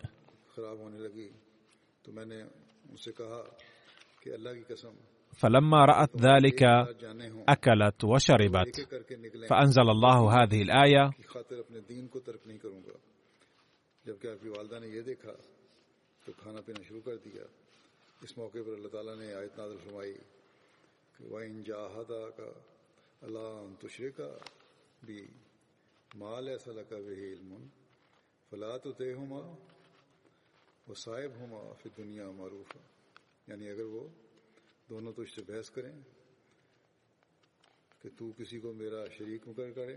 فلما 5.40 5.84
رأت 5.84 6.10
ذلك 6.16 6.62
أكلت 7.48 8.04
وشربت. 8.04 8.80
فأنزل 9.48 9.90
الله 9.90 10.42
هذه 10.42 10.62
الآية. 10.62 11.08
اللہ 23.22 23.74
تشرے 23.80 24.10
کا 24.10 24.28
بِي 25.02 25.47
مال 26.14 26.48
ایسا 26.48 26.72
لکا 26.72 26.96
بہ 26.96 27.10
علم، 27.10 27.68
فلا 28.50 28.76
تو 28.76 28.92
طے 28.92 29.12
ہما 29.12 29.54
وہ 30.88 30.94
صاحب 31.04 31.44
ہما 31.44 31.72
پھر 31.72 31.90
دنیا 31.96 32.30
معروف۔ 32.30 32.76
یعنی 33.46 33.70
اگر 33.70 33.84
وہ 33.84 34.08
دونوں 34.90 35.12
تو 35.12 35.22
اس 35.22 35.34
سے 35.34 35.42
بحث 35.42 35.70
کریں 35.70 36.00
کہ 38.02 38.08
تو 38.18 38.32
کسی 38.32 38.60
کو 38.60 38.72
میرا 38.72 39.04
شریک 39.18 39.48
مقرر 39.48 39.72
کرے، 39.72 39.96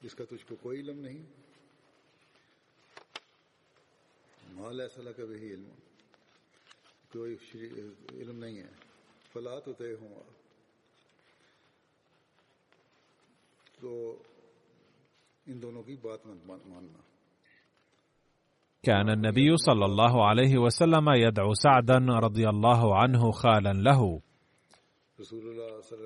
جس 0.00 0.14
کا 0.14 0.24
تجھ 0.24 0.46
کو 0.48 0.56
کوئی 0.56 0.80
علم 0.80 1.00
نہیں۔ 1.00 1.26
ما 4.48 4.80
ليس 4.80 5.02
لك 5.02 5.24
به 5.24 5.54
علم، 5.54 5.70
کوئی 7.12 7.36
علم 8.12 8.44
نہیں 8.44 8.58
ہے۔ 8.58 8.70
فلا 9.32 9.58
تو 9.60 9.72
طے 9.72 9.94
ہوں 9.94 10.22
تو 13.80 14.22
كان 18.82 19.08
النبي 19.08 19.56
صلى 19.56 19.84
الله 19.84 20.26
عليه 20.26 20.58
وسلم 20.58 21.08
يدعو 21.08 21.54
سعدا 21.54 21.98
رضي 21.98 22.48
الله 22.48 22.96
عنه 22.96 23.30
خالا 23.30 23.72
له. 23.72 24.20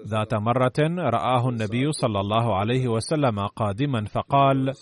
ذات 0.06 0.34
مرة 0.34 0.78
رآه 0.98 1.48
النبي 1.48 1.92
صلى 1.92 2.20
الله 2.20 2.56
عليه 2.56 2.88
وسلم 2.88 3.46
قادما 3.46 4.04
فقال 4.04 4.72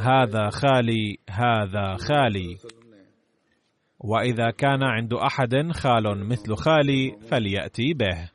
هذا 0.00 0.50
خالي 0.50 1.18
هذا 1.30 1.96
خالي. 1.96 2.58
وإذا 4.00 4.50
كان 4.50 4.82
عند 4.82 5.14
أحد 5.14 5.72
خال 5.72 6.28
مثل 6.28 6.54
خالي 6.54 7.16
فليأتي 7.30 7.94
به. 7.94 8.30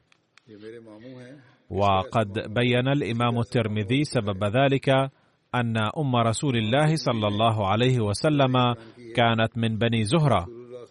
وقد 1.69 2.53
بين 2.53 2.87
الإمام 2.87 3.39
الترمذي 3.39 4.03
سبب 4.03 4.43
ذلك. 4.43 5.11
أن 5.55 5.77
أم 5.77 6.15
رسول 6.15 6.57
الله 6.57 6.95
صلى 6.95 7.27
الله 7.27 7.67
عليه 7.67 7.99
وسلم 7.99 8.53
كانت 9.15 9.57
من 9.57 9.77
بني 9.77 10.03
زهرة 10.03 10.47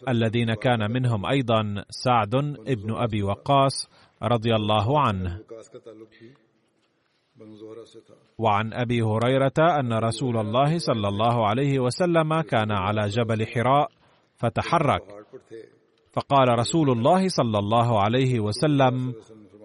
الذين 0.08 0.54
كان 0.54 0.92
منهم 0.92 1.26
أيضا 1.26 1.84
سعد 1.90 2.30
بن 2.66 2.94
أبي 2.94 3.22
وقاص 3.22 3.88
رضي 4.22 4.54
الله 4.54 5.00
عنه. 5.00 5.40
وعن 8.38 8.72
أبي 8.72 9.02
هريرة 9.02 9.58
أن 9.80 9.92
رسول 9.92 10.36
الله 10.36 10.78
صلى 10.78 11.08
الله 11.08 11.46
عليه 11.46 11.78
وسلم 11.78 12.40
كان 12.40 12.72
على 12.72 13.08
جبل 13.08 13.46
حراء 13.46 13.88
فتحرك. 14.36 15.02
فقال 16.12 16.48
رسول 16.58 16.90
الله 16.90 17.28
صلى 17.28 17.58
الله 17.58 18.02
عليه 18.02 18.40
وسلم 18.40 19.14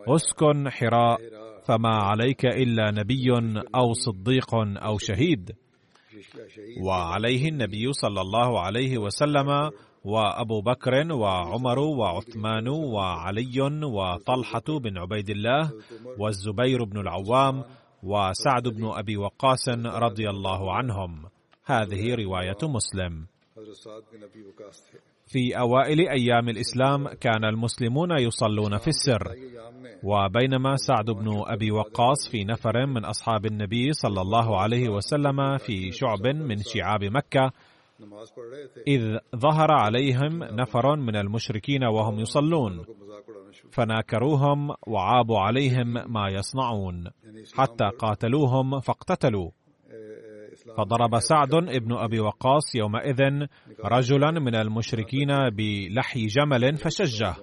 أسكن 0.08 0.70
حراء. 0.70 1.35
فما 1.66 1.89
عليك 1.89 2.45
إلا 2.45 2.91
نبي 2.91 3.32
أو 3.76 3.93
صديق 3.93 4.55
أو 4.55 4.97
شهيد. 4.97 5.51
وعليه 6.82 7.49
النبي 7.49 7.93
صلى 7.93 8.22
الله 8.22 8.59
عليه 8.59 8.97
وسلم 8.97 9.72
وأبو 10.05 10.61
بكر 10.61 11.13
وعمر 11.13 11.80
وعثمان 11.80 12.68
وعلي 12.68 13.61
وطلحة 13.84 14.80
بن 14.80 14.97
عبيد 14.97 15.30
الله 15.30 15.72
والزبير 16.20 16.84
بن 16.84 16.99
العوام 16.99 17.63
وسعد 18.03 18.68
بن 18.68 18.86
أبي 18.93 19.18
وقاص 19.18 19.70
رضي 19.86 20.30
الله 20.30 20.74
عنهم. 20.74 21.26
هذه 21.66 22.16
رواية 22.16 22.61
مسلم. 22.63 23.26
في 25.28 25.59
أوائل 25.59 26.09
أيام 26.09 26.49
الإسلام 26.49 27.07
كان 27.07 27.45
المسلمون 27.45 28.11
يصلون 28.19 28.78
في 28.78 28.88
السر. 28.88 29.23
وبينما 30.03 30.76
سعد 30.76 31.05
بن 31.05 31.43
أبي 31.45 31.71
وقاص 31.71 32.30
في 32.32 32.43
نفر 32.43 32.86
من 32.86 33.05
أصحاب 33.05 33.45
النبي 33.45 33.93
صلى 33.93 34.21
الله 34.21 34.61
عليه 34.61 34.89
وسلم 34.89 35.57
في 35.57 35.91
شعب 35.91 36.28
من 36.28 36.57
شعاب 36.57 37.03
مكة 37.03 37.51
إذ 38.88 39.17
ظهر 39.36 39.71
عليهم 39.71 40.43
نفر 40.43 40.95
من 40.95 41.15
المشركين 41.15 41.84
وهم 41.84 42.19
يصلون. 42.19 42.86
فناكروهم 43.71 44.69
وعابوا 44.88 45.39
عليهم 45.39 45.93
ما 45.93 46.30
يصنعون. 46.30 47.07
حتى 47.57 47.89
قاتلوهم 47.99 48.80
فاقتتلوا. 48.80 49.51
فضرب 50.78 51.20
سعد 51.20 51.49
بن 51.49 51.93
أبي 51.97 52.20
وقاص 52.20 52.76
يومئذ 52.76 53.22
رجلا 53.86 54.32
من 54.32 54.55
المشركين 54.55 55.28
بلحي 55.49 56.26
جمل 56.26 56.78
فشجه. 56.78 57.36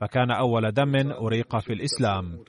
فكان 0.00 0.30
أول 0.30 0.70
دم 0.72 1.12
أريق 1.12 1.58
في 1.58 1.72
الإسلام. 1.72 2.44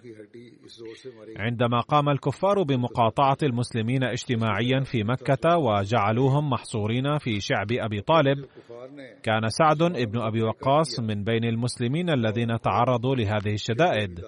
عندما 1.38 1.80
قام 1.80 2.09
الكفار 2.09 2.64
بمقاطعة 2.64 3.38
المسلمين 3.43 4.03
اجتماعيا 4.03 4.80
في 4.84 5.03
مكة 5.03 5.57
وجعلوهم 5.57 6.49
محصورين 6.49 7.18
في 7.18 7.39
شعب 7.39 7.68
أبي 7.72 8.01
طالب 8.01 8.45
كان 9.24 9.47
سعد 9.49 9.78
بن 9.78 10.20
أبي 10.20 10.43
وقاص 10.43 10.99
من 10.99 11.24
بين 11.24 11.43
المسلمين 11.43 12.09
الذين 12.09 12.59
تعرضوا 12.59 13.16
لهذه 13.16 13.53
الشدائد. 13.53 14.20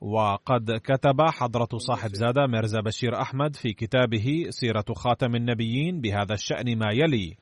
وقد 0.00 0.80
كتب 0.84 1.20
حضرة 1.20 1.68
صاحب 1.76 2.10
زادة 2.14 2.46
ميرزا 2.46 2.80
بشير 2.80 3.20
أحمد 3.20 3.56
في 3.56 3.72
كتابه 3.72 4.46
سيرة 4.50 4.84
خاتم 4.96 5.34
النبيين 5.34 6.00
بهذا 6.00 6.34
الشأن 6.34 6.78
ما 6.78 6.92
يلي. 6.92 7.36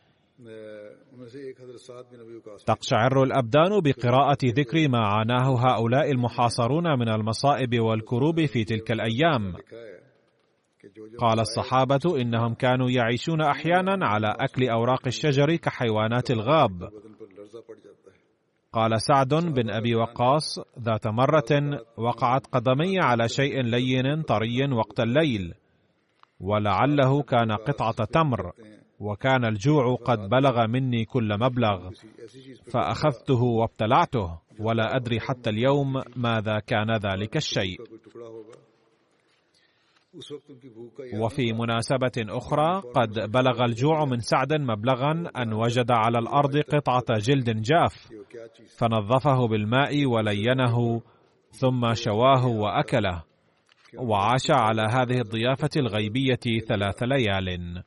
تقشعر 2.66 3.22
الأبدان 3.22 3.80
بقراءة 3.80 4.38
ذكر 4.44 4.88
ما 4.88 4.98
عاناه 4.98 5.56
هؤلاء 5.58 6.10
المحاصرون 6.10 6.98
من 6.98 7.08
المصائب 7.08 7.80
والكروب 7.80 8.44
في 8.44 8.64
تلك 8.64 8.92
الأيام. 8.92 9.56
قال 11.18 11.40
الصحابة 11.40 12.20
إنهم 12.20 12.54
كانوا 12.54 12.90
يعيشون 12.90 13.40
أحيانا 13.40 14.06
على 14.06 14.34
أكل 14.40 14.68
أوراق 14.68 15.06
الشجر 15.06 15.56
كحيوانات 15.56 16.30
الغاب. 16.30 16.90
قال 18.76 19.02
سعد 19.02 19.34
بن 19.34 19.70
أبي 19.70 19.94
وقاص 19.94 20.58
ذات 20.80 21.06
مرة 21.06 21.80
وقعت 21.96 22.46
قدمي 22.46 23.00
على 23.00 23.28
شيء 23.28 23.62
لين 23.62 24.22
طري 24.22 24.72
وقت 24.72 25.00
الليل 25.00 25.54
ولعله 26.40 27.22
كان 27.22 27.52
قطعة 27.52 28.04
تمر 28.04 28.52
وكان 29.00 29.44
الجوع 29.44 29.94
قد 29.94 30.28
بلغ 30.28 30.66
مني 30.66 31.04
كل 31.04 31.38
مبلغ 31.40 31.90
فأخذته 32.72 33.42
وابتلعته 33.42 34.38
ولا 34.60 34.96
أدري 34.96 35.20
حتى 35.20 35.50
اليوم 35.50 36.02
ماذا 36.16 36.58
كان 36.58 36.96
ذلك 36.96 37.36
الشيء. 37.36 37.76
وفي 41.20 41.52
مناسبة 41.52 42.12
أخرى 42.18 42.82
قد 42.94 43.30
بلغ 43.30 43.64
الجوع 43.64 44.04
من 44.04 44.20
سعد 44.20 44.52
مبلغا 44.52 45.30
أن 45.36 45.52
وجد 45.52 45.90
على 45.90 46.18
الأرض 46.18 46.56
قطعة 46.56 47.18
جلد 47.18 47.62
جاف 47.62 48.08
فنظفه 48.78 49.46
بالماء 49.48 50.06
ولينه 50.06 51.02
ثم 51.50 51.94
شواه 51.94 52.46
وأكله 52.46 53.22
وعاش 53.98 54.50
على 54.50 54.82
هذه 54.82 55.20
الضيافة 55.20 55.70
الغيبية 55.76 56.60
ثلاث 56.68 57.02
ليال. 57.02 57.82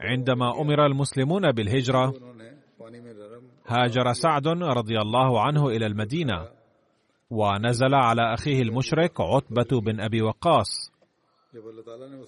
عندما 0.00 0.60
أمر 0.60 0.86
المسلمون 0.86 1.52
بالهجرة 1.52 2.14
هاجر 3.66 4.12
سعد 4.12 4.48
رضي 4.48 4.98
الله 4.98 5.40
عنه 5.40 5.68
إلى 5.68 5.86
المدينة. 5.86 6.53
ونزل 7.34 7.94
على 7.94 8.34
أخيه 8.34 8.62
المشرك 8.62 9.20
عتبة 9.20 9.80
بن 9.80 10.00
أبي 10.00 10.22
وقاص. 10.22 10.92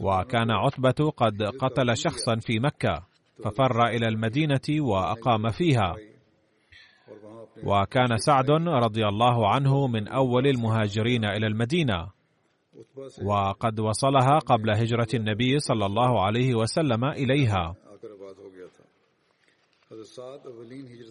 وكان 0.00 0.50
عتبة 0.50 1.10
قد 1.10 1.42
قتل 1.42 1.96
شخصا 1.96 2.36
في 2.36 2.58
مكة 2.60 3.02
ففر 3.44 3.86
إلى 3.86 4.08
المدينة 4.08 4.66
وأقام 4.80 5.50
فيها. 5.50 5.94
وكان 7.64 8.16
سعد 8.16 8.50
رضي 8.50 9.06
الله 9.06 9.48
عنه 9.48 9.86
من 9.86 10.08
أول 10.08 10.46
المهاجرين 10.46 11.24
إلى 11.24 11.46
المدينة. 11.46 12.08
وقد 13.24 13.80
وصلها 13.80 14.38
قبل 14.38 14.70
هجرة 14.70 15.08
النبي 15.14 15.58
صلى 15.58 15.86
الله 15.86 16.22
عليه 16.24 16.54
وسلم 16.54 17.04
إليها. 17.04 17.74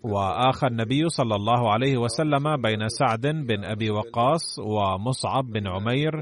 واخى 0.04 0.68
النبي 0.68 1.10
صلى 1.10 1.36
الله 1.36 1.72
عليه 1.72 1.98
وسلم 1.98 2.62
بين 2.62 2.88
سعد 2.90 3.22
بن 3.48 3.64
أبي 3.66 3.90
وقاص 3.92 4.60
ومصعب 4.60 5.46
بن 5.52 5.68
عمير 5.68 6.14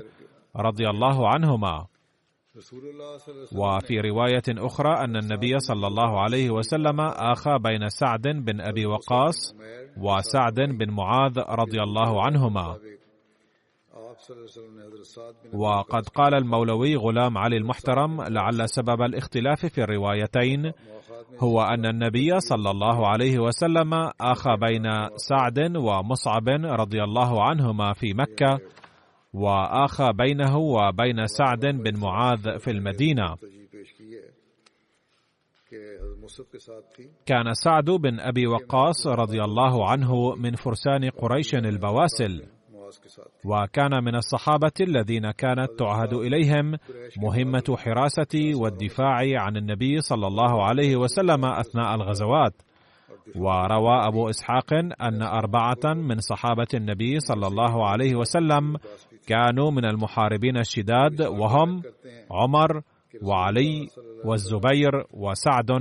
رضي 0.55 0.85
الله 0.89 1.27
عنهما. 1.27 1.85
وفي 3.57 3.99
رواية 3.99 4.43
أخرى 4.49 4.93
أن 5.03 5.15
النبي 5.17 5.59
صلى 5.59 5.87
الله 5.87 6.21
عليه 6.21 6.49
وسلم 6.51 6.99
آخى 7.01 7.57
بين 7.59 7.89
سعد 7.89 8.21
بن 8.21 8.61
أبي 8.61 8.85
وقاص 8.85 9.53
وسعد 9.97 10.55
بن 10.77 10.89
معاذ 10.93 11.39
رضي 11.39 11.81
الله 11.81 12.23
عنهما. 12.25 12.77
وقد 15.53 16.07
قال 16.09 16.33
المولوي 16.35 16.95
غلام 16.95 17.37
علي 17.37 17.57
المحترم 17.57 18.21
لعل 18.21 18.69
سبب 18.69 19.01
الاختلاف 19.01 19.65
في 19.65 19.83
الروايتين 19.83 20.71
هو 21.39 21.61
أن 21.61 21.85
النبي 21.85 22.39
صلى 22.39 22.71
الله 22.71 23.07
عليه 23.07 23.39
وسلم 23.39 23.93
أخى 24.21 24.57
بين 24.61 24.83
سعد 25.15 25.77
ومصعب 25.77 26.49
رضي 26.49 27.03
الله 27.03 27.43
عنهما 27.43 27.93
في 27.93 28.13
مكة 28.13 28.59
وآخى 29.33 30.13
بينه 30.13 30.57
وبين 30.57 31.27
سعد 31.27 31.65
بن 31.65 31.99
معاذ 31.99 32.59
في 32.59 32.71
المدينة. 32.71 33.35
كان 37.25 37.53
سعد 37.53 37.85
بن 37.85 38.19
أبي 38.19 38.47
وقاص 38.47 39.07
رضي 39.07 39.41
الله 39.43 39.89
عنه 39.89 40.35
من 40.35 40.55
فرسان 40.55 41.09
قريش 41.09 41.55
البواسل. 41.55 42.43
وكان 43.45 44.03
من 44.03 44.15
الصحابة 44.15 44.71
الذين 44.81 45.31
كانت 45.31 45.69
تعهد 45.79 46.13
إليهم 46.13 46.77
مهمة 47.17 47.77
حراسة 47.77 48.51
والدفاع 48.55 49.41
عن 49.41 49.57
النبي 49.57 50.01
صلى 50.01 50.27
الله 50.27 50.63
عليه 50.63 50.95
وسلم 50.95 51.45
أثناء 51.45 51.95
الغزوات. 51.95 52.53
وروى 53.35 54.07
أبو 54.07 54.29
إسحاق 54.29 54.73
أن 55.01 55.21
أربعة 55.21 55.93
من 55.93 56.19
صحابة 56.19 56.67
النبي 56.73 57.19
صلى 57.19 57.47
الله 57.47 57.87
عليه 57.87 58.15
وسلم 58.15 58.77
كانوا 59.27 59.71
من 59.71 59.85
المحاربين 59.85 60.57
الشداد 60.57 61.21
وهم 61.21 61.81
عمر 62.31 62.81
وعلي 63.21 63.87
والزبير 64.25 65.05
وسعد 65.13 65.71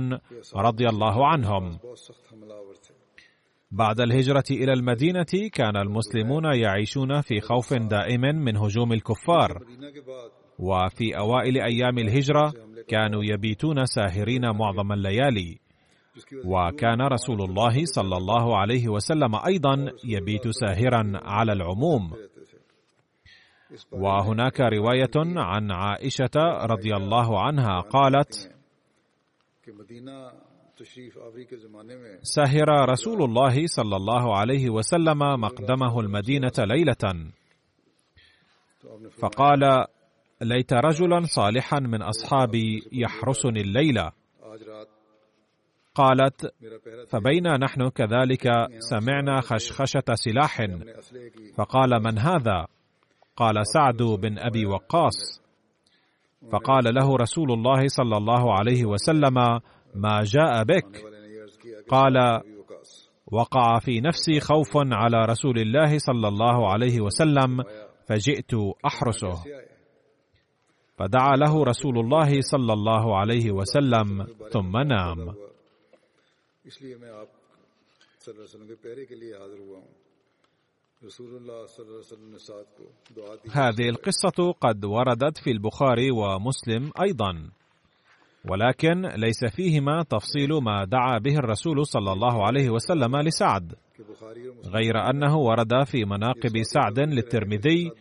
رضي 0.55 0.87
الله 0.89 1.27
عنهم. 1.27 1.77
بعد 3.75 3.99
الهجرة 3.99 4.43
إلى 4.51 4.73
المدينة 4.73 5.49
كان 5.53 5.77
المسلمون 5.77 6.43
يعيشون 6.45 7.21
في 7.21 7.41
خوف 7.41 7.73
دائم 7.73 8.21
من 8.21 8.57
هجوم 8.57 8.93
الكفار. 8.93 9.59
وفي 10.59 11.17
أوائل 11.17 11.61
أيام 11.61 11.97
الهجرة 11.97 12.53
كانوا 12.87 13.23
يبيتون 13.23 13.85
ساهرين 13.85 14.41
معظم 14.49 14.91
الليالي. 14.91 15.59
وكان 16.45 17.01
رسول 17.01 17.41
الله 17.41 17.85
صلى 17.85 18.17
الله 18.17 18.57
عليه 18.57 18.89
وسلم 18.89 19.35
أيضا 19.47 19.91
يبيت 20.05 20.47
ساهرا 20.47 21.11
على 21.15 21.53
العموم. 21.53 22.11
وهناك 23.91 24.61
رواية 24.61 25.15
عن 25.35 25.71
عائشة 25.71 26.65
رضي 26.65 26.95
الله 26.95 27.39
عنها 27.41 27.79
قالت 27.79 28.53
سهر 32.21 32.89
رسول 32.89 33.23
الله 33.23 33.65
صلى 33.65 33.95
الله 33.95 34.37
عليه 34.37 34.69
وسلم 34.69 35.19
مقدمه 35.19 35.99
المدينة 35.99 36.51
ليلة. 36.59 37.31
فقال 39.19 39.85
ليت 40.41 40.73
رجلا 40.73 41.21
صالحا 41.25 41.79
من 41.79 42.01
أصحابي 42.01 42.83
يحرسني 42.91 43.61
الليلة 43.61 44.11
قالت 45.95 46.53
فبينا 47.07 47.57
نحن 47.57 47.89
كذلك 47.89 48.47
سمعنا 48.79 49.41
خشخشة 49.41 50.03
سلاح. 50.13 50.67
فقال 51.55 52.03
من 52.03 52.19
هذا؟ 52.19 52.67
قال 53.35 53.67
سعد 53.67 54.01
بن 54.01 54.39
أبي 54.39 54.65
وقاص. 54.65 55.41
فقال 56.51 56.83
له 56.95 57.15
رسول 57.15 57.51
الله 57.51 57.87
صلى 57.87 58.17
الله 58.17 58.53
عليه 58.53 58.85
وسلم 58.85 59.59
ما 59.95 60.23
جاء 60.23 60.63
بك. 60.63 61.03
قال 61.89 62.41
وقع 63.31 63.79
في 63.79 64.01
نفسي 64.01 64.39
خوف 64.39 64.71
على 64.75 65.25
رسول 65.25 65.59
الله 65.59 65.97
صلى 65.97 66.27
الله 66.27 66.71
عليه 66.71 67.01
وسلم 67.01 67.63
فجئت 68.07 68.53
أحرسه. 68.85 69.43
فدعا 70.97 71.35
له 71.35 71.63
رسول 71.63 71.99
الله 71.99 72.41
صلى 72.41 72.73
الله 72.73 73.17
عليه 73.17 73.51
وسلم 73.51 74.27
ثم 74.51 74.77
نام. 74.77 75.35
هذه 83.51 83.89
القصة 83.89 84.51
قد 84.61 84.85
وردت 84.85 85.37
في 85.37 85.51
البخاري 85.51 86.11
ومسلم 86.11 86.91
أيضا. 87.01 87.51
ولكن 88.49 89.01
ليس 89.01 89.45
فيهما 89.55 90.03
تفصيل 90.03 90.49
ما 90.63 90.85
دعا 90.85 91.17
به 91.19 91.35
الرسول 91.37 91.85
صلى 91.85 92.11
الله 92.13 92.45
عليه 92.45 92.69
وسلم 92.69 93.17
لسعد. 93.17 93.75
غير 94.65 94.97
أنه 95.09 95.37
ورد 95.37 95.83
في 95.85 96.05
مناقب 96.05 96.63
سعد 96.63 96.99
للترمذي 96.99 97.91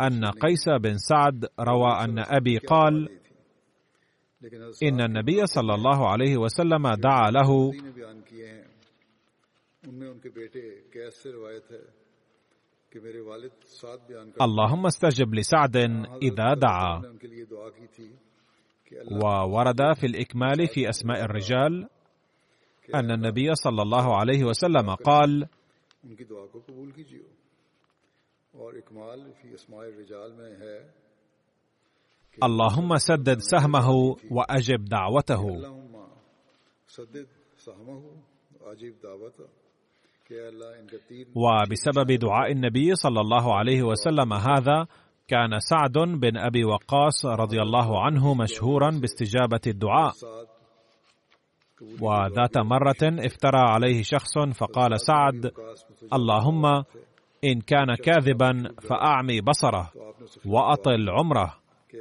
أن 0.00 0.24
قيس 0.24 0.68
بن 0.80 0.96
سعد 0.98 1.46
روى 1.60 1.90
أن 2.04 2.18
أبي 2.18 2.58
قال 2.58 3.08
إن 4.82 5.00
النبي 5.00 5.46
صلى 5.46 5.74
الله 5.74 6.08
عليه 6.08 6.36
وسلم 6.36 6.88
دعا 6.94 7.30
له. 7.30 7.70
اللهم 14.42 14.86
استجب 14.86 15.34
لسعد 15.34 15.76
إذا 16.22 16.54
دعا. 16.54 17.02
وورد 19.22 19.92
في 19.96 20.06
الإكمال 20.06 20.68
في 20.68 20.88
أسماء 20.88 21.24
الرجال 21.24 21.88
أن 22.94 23.10
النبي 23.10 23.54
صلى 23.54 23.82
الله 23.82 24.16
عليه 24.16 24.44
وسلم 24.44 24.94
قال 24.94 25.48
اللهم 32.42 32.96
سدد 32.98 33.38
سهمه 33.38 34.16
وأجب 34.30 34.84
دعوته. 34.84 35.44
وبسبب 41.36 42.12
دعاء 42.18 42.52
النبي 42.52 42.94
صلى 42.94 43.20
الله 43.20 43.54
عليه 43.58 43.82
وسلم 43.82 44.32
هذا 44.32 44.86
كان 45.28 45.60
سعد 45.60 45.92
بن 45.92 46.36
أبي 46.36 46.64
وقاص 46.64 47.26
رضي 47.26 47.62
الله 47.62 48.04
عنه 48.04 48.34
مشهورا 48.34 48.90
باستجابة 48.90 49.60
الدعاء. 49.66 50.12
وذات 52.00 52.58
مرة 52.58 53.02
افترى 53.02 53.58
عليه 53.58 54.02
شخص 54.02 54.38
فقال 54.38 55.00
سعد 55.00 55.52
اللهم 56.12 56.66
إن 57.44 57.60
كان 57.66 57.94
كاذبا 57.94 58.74
فأعمي 58.80 59.40
بصره 59.40 59.90
وأطل 60.46 61.10
عمره 61.10 61.54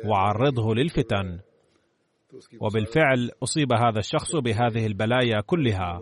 وعرضه 0.06 0.76
للفتن. 0.76 1.40
وبالفعل 2.62 3.32
أصيب 3.44 3.74
هذا 3.74 4.00
الشخص 4.00 4.36
بهذه 4.36 4.86
البلايا 4.86 5.42
كلها. 5.42 6.02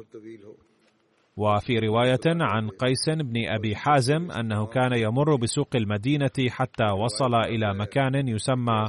وفي 1.39 1.79
رواية 1.79 2.25
عن 2.27 2.69
قيس 2.69 3.09
بن 3.09 3.47
أبي 3.47 3.75
حازم 3.75 4.31
أنه 4.31 4.65
كان 4.65 4.93
يمر 4.93 5.35
بسوق 5.35 5.75
المدينة 5.75 6.49
حتى 6.49 6.83
وصل 7.03 7.35
إلى 7.35 7.73
مكان 7.73 8.27
يسمى 8.27 8.85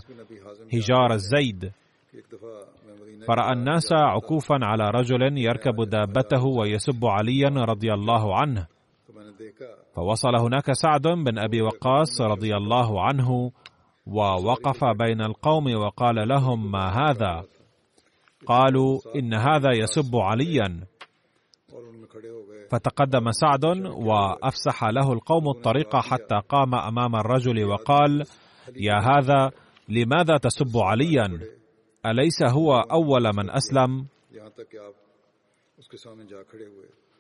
هجار 0.75 1.13
الزيد. 1.13 1.73
فرأى 3.29 3.53
الناس 3.53 3.93
عكوفا 3.93 4.59
على 4.63 4.91
رجل 4.91 5.39
يركب 5.39 5.89
دابته 5.89 6.45
ويسب 6.47 7.05
عليا 7.05 7.49
رضي 7.49 7.93
الله 7.93 8.37
عنه. 8.37 8.67
فوصل 9.95 10.37
هناك 10.37 10.73
سعد 10.73 11.03
بن 11.03 11.39
أبي 11.39 11.63
وقاص 11.63 12.21
رضي 12.21 12.57
الله 12.57 13.03
عنه 13.03 13.51
ووقف 14.07 14.85
بين 14.85 15.21
القوم 15.21 15.75
وقال 15.75 16.29
لهم 16.29 16.71
ما 16.73 16.89
هذا؟ 16.89 17.43
قالوا 18.47 18.99
إن 19.17 19.35
هذا 19.35 19.71
يسب 19.73 20.17
عليا. 20.17 20.90
فتقدم 22.71 23.31
سعد 23.31 23.65
وأفسح 23.87 24.85
له 24.85 25.13
القوم 25.13 25.49
الطريق 25.49 25.97
حتى 25.97 26.41
قام 26.49 26.75
أمام 26.75 27.17
الرجل 27.17 27.65
وقال 27.65 28.25
يا 28.77 28.99
هذا 28.99 29.51
لماذا 29.89 30.37
تسب 30.37 30.77
عليا؟ 30.79 31.41
أليس 32.07 32.43
هو 32.43 32.73
أول 32.81 33.23
من 33.37 33.51
أسلم؟ 33.51 34.07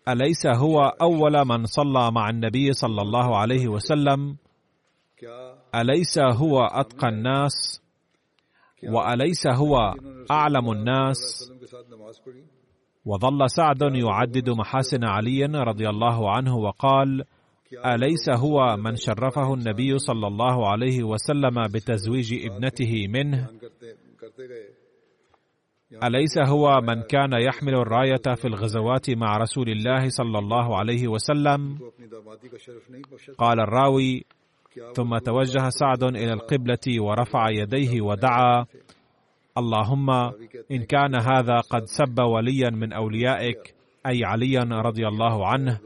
أليس 0.08 0.46
هو 0.46 0.78
أول 1.02 1.46
من 1.46 1.64
صلى 1.66 2.10
مع 2.12 2.30
النبي 2.30 2.72
صلى 2.72 3.02
الله 3.02 3.36
عليه 3.36 3.68
وسلم؟ 3.68 4.36
أليس 5.74 6.18
هو 6.18 6.60
أتقى 6.64 7.08
الناس؟ 7.08 7.80
وأليس 8.88 9.46
هو 9.46 9.94
أعلم 10.30 10.70
الناس؟ 10.72 11.18
وظل 13.04 13.50
سعد 13.50 13.82
يعدد 13.82 14.50
محاسن 14.50 15.04
علي 15.04 15.44
رضي 15.44 15.88
الله 15.88 16.30
عنه 16.30 16.56
وقال 16.56 17.24
أليس 17.84 18.30
هو 18.30 18.76
من 18.76 18.96
شرفه 18.96 19.54
النبي 19.54 19.98
صلى 19.98 20.26
الله 20.26 20.68
عليه 20.68 21.02
وسلم 21.04 21.66
بتزويج 21.74 22.46
ابنته 22.50 23.08
منه؟ 23.08 23.48
أليس 26.04 26.38
هو 26.38 26.80
من 26.80 27.02
كان 27.02 27.32
يحمل 27.32 27.74
الراية 27.74 28.34
في 28.36 28.44
الغزوات 28.44 29.10
مع 29.10 29.36
رسول 29.36 29.68
الله 29.68 30.08
صلى 30.08 30.38
الله 30.38 30.78
عليه 30.78 31.08
وسلم؟ 31.08 31.78
قال 33.38 33.60
الراوي 33.60 34.24
ثم 34.94 35.18
توجه 35.18 35.68
سعد 35.68 36.02
إلى 36.02 36.32
القبلة 36.32 37.02
ورفع 37.02 37.50
يديه 37.50 38.00
ودعا 38.00 38.64
اللهم 39.60 40.10
إن 40.70 40.82
كان 40.88 41.14
هذا 41.14 41.60
قد 41.60 41.84
سب 41.84 42.18
وليا 42.18 42.70
من 42.70 42.92
أوليائك 42.92 43.74
أي 44.06 44.24
عليا 44.24 44.64
رضي 44.64 45.08
الله 45.08 45.46
عنه 45.46 45.78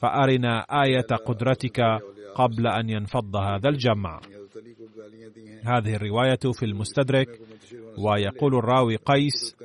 فأرنا 0.00 0.60
آية 0.84 1.10
قدرتك 1.26 1.80
قبل 2.34 2.66
أن 2.66 2.90
ينفض 2.90 3.36
هذا 3.36 3.68
الجمع. 3.68 4.20
هذه 5.64 5.94
الرواية 5.94 6.44
في 6.52 6.64
المستدرك 6.64 7.28
ويقول 7.98 8.54
الراوي 8.54 8.96
قيس 8.96 9.56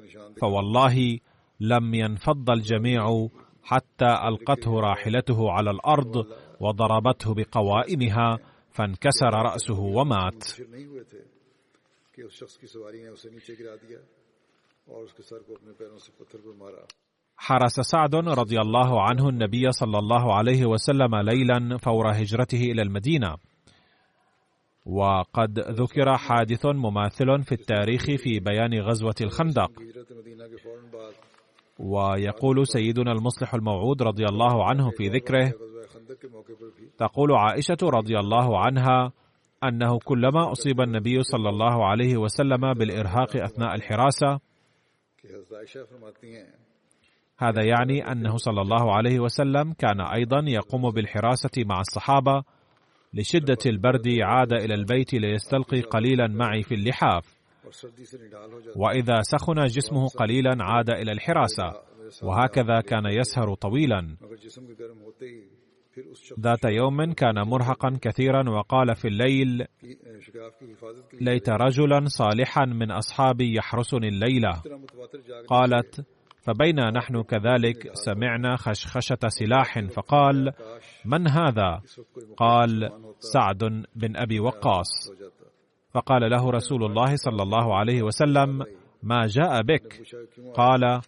فوالله 0.42 1.20
لم 1.60 1.94
ينفض 1.94 2.50
الجميع 2.50 3.28
حتى 3.64 4.12
ألقته 4.28 4.72
راحلته 4.80 5.52
على 5.52 5.72
الأرض 5.72 6.26
وضربته 6.60 7.34
بقوائمها 7.34 8.38
فانكسر 8.72 9.34
رأسه 9.34 9.80
ومات. 9.80 10.44
کہ 12.20 12.24
اس 12.24 12.34
شخص 12.34 12.58
کی 12.58 12.68
سواری 12.68 13.04
نے 13.04 13.10
اسے 13.10 13.30
نیچے 13.30 13.54
گرا 13.60 13.76
دیا 13.76 14.00
اور 14.88 15.04
اس 15.04 15.14
کے 15.14 15.24
سر 15.24 15.38
کو 15.48 15.54
اپنے 15.54 15.72
پیروں 15.78 15.98
سے 15.98 16.12
پتھر 16.18 16.40
پر 16.46 16.52
مارا۔ 16.58 16.84
حرس 17.50 17.80
سعد 17.88 18.14
رضي 18.14 18.56
الله 18.58 18.90
عنه 19.00 19.28
النبي 19.28 19.72
صلى 19.72 19.98
الله 19.98 20.34
عليه 20.40 20.66
وسلم 20.66 21.16
ليلا 21.16 21.78
فور 21.78 22.06
هجرته 22.12 22.62
إلى 22.72 22.82
المدينة 22.82 23.32
وقد 24.86 25.60
ذكر 25.60 26.16
حادث 26.16 26.66
مماثل 26.66 27.44
في 27.44 27.56
التاريخ 27.56 28.06
في 28.24 28.40
بيان 28.40 28.82
غزوة 28.82 29.20
الخندق۔ 29.22 29.72
ويقول 31.80 32.68
سيدنا 32.68 33.12
المصلح 33.12 33.54
الموعود 33.54 34.02
رضي 34.02 34.26
الله 34.26 34.64
عنه 34.64 34.90
في 34.90 35.10
ذكره 35.10 35.54
تقول 36.98 37.32
عائشة 37.32 37.82
رضي 37.84 38.16
الله 38.20 38.60
عنها 38.60 39.14
أنه 39.64 40.00
كلما 40.00 40.52
أصيب 40.52 40.82
النبي 40.82 41.24
صلى 41.24 41.50
الله 41.50 41.86
عليه 41.86 42.18
وسلم 42.18 42.74
بالإرهاق 42.74 43.36
أثناء 43.36 43.76
الحراسة 43.76 44.40
هذا 47.40 47.64
يعني 47.64 48.12
أنه 48.12 48.38
صلى 48.38 48.62
الله 48.62 48.96
عليه 48.96 49.20
وسلم 49.20 49.74
كان 49.74 50.02
أيضا 50.02 50.44
يقوم 50.48 50.92
بالحراسة 50.92 51.64
مع 51.66 51.80
الصحابة 51.80 52.44
لشدة 53.14 53.58
البرد 53.66 54.08
عاد 54.22 54.54
إلى 54.54 54.74
البيت 54.74 55.14
ليستلقي 55.14 55.82
قليلا 55.82 56.28
معي 56.28 56.64
في 56.64 56.76
اللحاف. 56.76 57.40
وإذا 58.76 59.22
سخن 59.22 59.66
جسمه 59.66 60.08
قليلا 60.08 60.58
عاد 60.64 60.90
إلى 60.90 61.12
الحراسة 61.12 61.74
وهكذا 62.24 62.82
كان 62.82 63.06
يسهر 63.06 63.54
طويلا. 63.56 64.18
ذات 66.40 66.66
يوم 66.66 67.14
كان 67.14 67.48
مرهقا 67.48 67.98
كثيرا 68.02 68.50
وقال 68.50 68.96
في 68.96 69.08
الليل 69.08 69.66
ليت 71.22 71.50
رجلا 71.50 72.06
صالحا 72.06 72.66
من 72.66 72.92
أصحابي 72.92 73.58
يحرسني 73.58 74.08
الليلة 74.08 74.62
قالت 75.48 76.06
فبينا 76.42 76.92
نحن 76.92 77.24
كذلك 77.24 77.92
سمعنا 77.94 78.56
خشخشة 78.56 79.18
سلاح. 79.28 79.80
فقال 79.80 80.54
من 81.06 81.28
هذا؟ 81.28 81.82
قال 82.38 82.90
سعد 83.20 83.86
بن 83.96 84.18
أبي 84.18 84.40
وقاص. 84.40 85.12
فقال 85.94 86.32
له 86.32 86.52
رسول 86.52 86.86
الله 86.86 87.16
صلى 87.16 87.44
الله 87.44 87.76
عليه 87.76 88.02
وسلم 88.02 88.64
ما 89.04 89.26
جاء 89.28 89.62
بك؟ 89.62 90.02
قال 90.56 91.02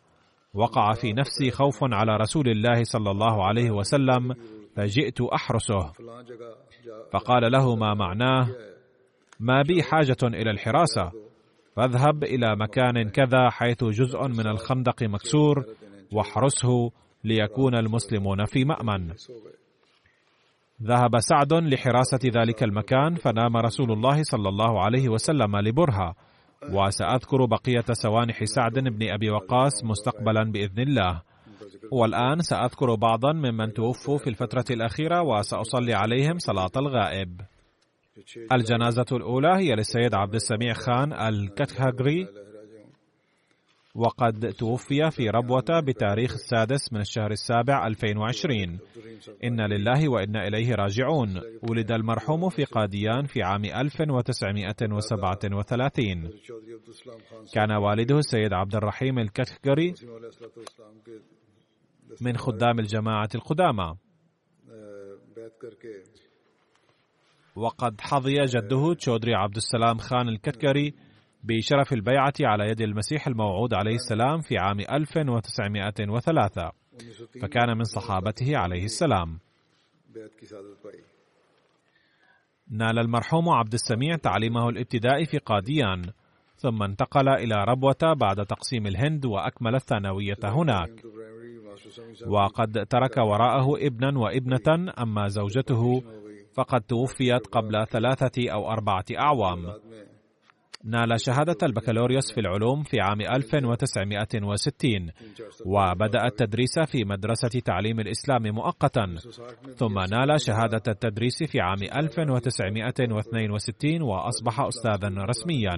وقع 0.53 0.93
في 0.93 1.13
نفسي 1.13 1.51
خوف 1.51 1.79
على 1.83 2.17
رسول 2.17 2.49
الله 2.49 2.83
صلى 2.83 3.11
الله 3.11 3.45
عليه 3.45 3.71
وسلم 3.71 4.35
فجئت 4.76 5.22
أحرسه. 5.22 5.91
فقال 7.13 7.51
له 7.51 7.76
ما 7.76 7.93
معناه؟ 7.93 8.47
ما 9.39 9.61
بي 9.61 9.84
حاجة 9.84 10.17
إلى 10.24 10.51
الحراسة. 10.51 11.11
فاذهب 11.76 12.24
إلى 12.24 12.55
مكان 12.55 13.09
كذا 13.09 13.49
حيث 13.49 13.84
جزء 13.84 14.28
من 14.28 14.47
الخندق 14.47 15.03
مكسور 15.03 15.65
واحرسه 16.13 16.91
ليكون 17.24 17.76
المسلمون 17.76 18.45
في 18.45 18.65
مأمن. 18.65 19.13
ذهب 20.84 21.19
سعد 21.19 21.53
لحراسة 21.53 22.19
ذلك 22.41 22.63
المكان 22.63 23.15
فنام 23.15 23.57
رسول 23.57 23.91
الله 23.91 24.24
صلى 24.24 24.49
الله 24.49 24.82
عليه 24.82 25.09
وسلم 25.09 25.57
لبرهة. 25.57 26.15
وسأذكر 26.74 27.45
بقية 27.45 27.86
سوانح 27.91 28.43
سعد 28.43 28.74
بن 28.74 29.11
أبي 29.11 29.30
وقاص 29.30 29.84
مستقبلا 29.84 30.51
بإذن 30.51 30.80
الله. 30.80 31.22
والآن 31.91 32.41
سأذكر 32.41 32.95
بعضا 32.95 33.34
ممن 33.34 33.74
توفوا 33.74 34.18
في 34.18 34.28
الفترة 34.30 34.66
الأخيرة 34.72 35.22
وسأصلي 35.22 35.93
عليهم 35.93 36.38
صلاة 36.38 36.72
الغائب. 36.78 37.41
الجنازة 38.51 39.05
الأولى 39.12 39.55
هي 39.57 39.76
للسيد 39.76 40.16
عبد 40.16 40.36
السميع 40.36 40.74
خان 40.74 41.14
الكتهجري 41.14 42.24
راجعون 42.24 42.51
وقد 43.95 44.53
توفي 44.53 45.12
في 45.12 45.30
ربوة 45.30 45.80
بتاريخ 45.88 46.34
السادس 46.34 46.93
من 46.93 46.99
الشهر 47.01 47.32
السابع 47.32 47.88
2020 47.88 48.62
عبد 48.62 48.80
الرحیم 48.97 49.20
صاحب 49.22 49.38
إنا 49.43 49.68
لله 49.68 50.09
وإنا 50.09 50.47
إليه 50.47 50.76
راجعون. 50.76 51.41
ولد 51.70 51.91
المرحوم 51.91 52.49
في 52.49 52.64
قاديان 52.64 53.26
في 53.26 53.43
عام 53.43 53.66
1937 53.66 56.30
چودھری 56.47 56.74
عبدالسلام 56.74 57.18
خان 57.30 57.45
صاحب 57.45 57.53
كان 57.53 57.72
والده 57.72 58.18
السيد 58.18 58.53
عبد 58.53 58.76
الرحيم 58.76 59.20
الكتكري 59.20 59.93
من 62.22 62.38
خدام 62.38 62.80
الجماعة 62.80 63.30
القدامى. 63.36 63.95
وقد 67.55 68.01
حظي 68.01 68.45
جده 68.45 68.93
تشودري 68.93 69.36
عبد 69.36 69.55
السلام 69.55 69.97
خان 69.97 70.30
الكتكري 70.30 70.93
بشرف 71.43 71.93
البيعة 71.93 72.34
على 72.41 72.70
يد 72.70 72.82
المسيح 72.82 73.28
الموعود 73.28 73.74
عليه 73.74 73.95
السلام 73.95 74.41
في 74.41 74.57
عام 74.57 74.80
1903 74.80 76.72
انیس 77.01 77.18
سو 77.18 77.26
تین 77.26 77.41
فكان 77.41 77.78
من 77.78 77.84
صحابته 77.84 78.57
عليه 78.57 78.84
السلام. 78.84 79.39
نال 82.72 82.99
المرحوم 82.99 83.49
عبد 83.49 83.74
السميع 83.74 84.16
تعليمه 84.16 84.70
الابتدائي 84.70 85.26
في 85.26 85.38
قاديان 85.38 86.01
ثم 86.55 86.84
انتقل 86.84 87.30
إلى 87.30 87.64
ربوة 87.68 88.14
بعد 88.14 88.45
تقسيم 88.45 88.88
الهند 88.88 89.26
وأكمل 89.26 89.76
الثانوية 89.76 90.38
هناك. 90.43 90.89
وقد 92.27 92.85
ترك 92.89 93.17
وراءه 93.17 93.87
ابنا 93.87 94.19
وابنة 94.19 94.91
أما 94.99 95.27
زوجته 95.27 96.03
فقد 96.53 96.81
توفيت 96.81 97.47
قبل 97.47 97.87
ثلاثة 97.87 98.51
أو 98.53 98.71
أربعة 98.71 99.05
أعوام. 99.19 99.73
نال 100.83 101.21
شهادة 101.21 101.57
البكالوريوس 101.63 102.31
في 102.33 102.39
العلوم 102.39 102.83
في 102.83 102.99
عام 103.01 103.21
1960 103.21 105.11
وبدأ 105.65 106.25
التدريس 106.25 106.79
في 106.79 107.05
مدرسة 107.05 107.59
تعليم 107.65 107.99
الإسلام 107.99 108.43
مؤقتا 108.43 109.15
ثم 109.75 109.99
نال 109.99 110.41
شهادة 110.41 110.81
التدريس 110.87 111.43
في 111.43 111.59
عام 111.59 111.83
1962 111.83 114.01
وأصبح 114.01 114.59
أستاذا 114.59 115.07
رسميا. 115.07 115.77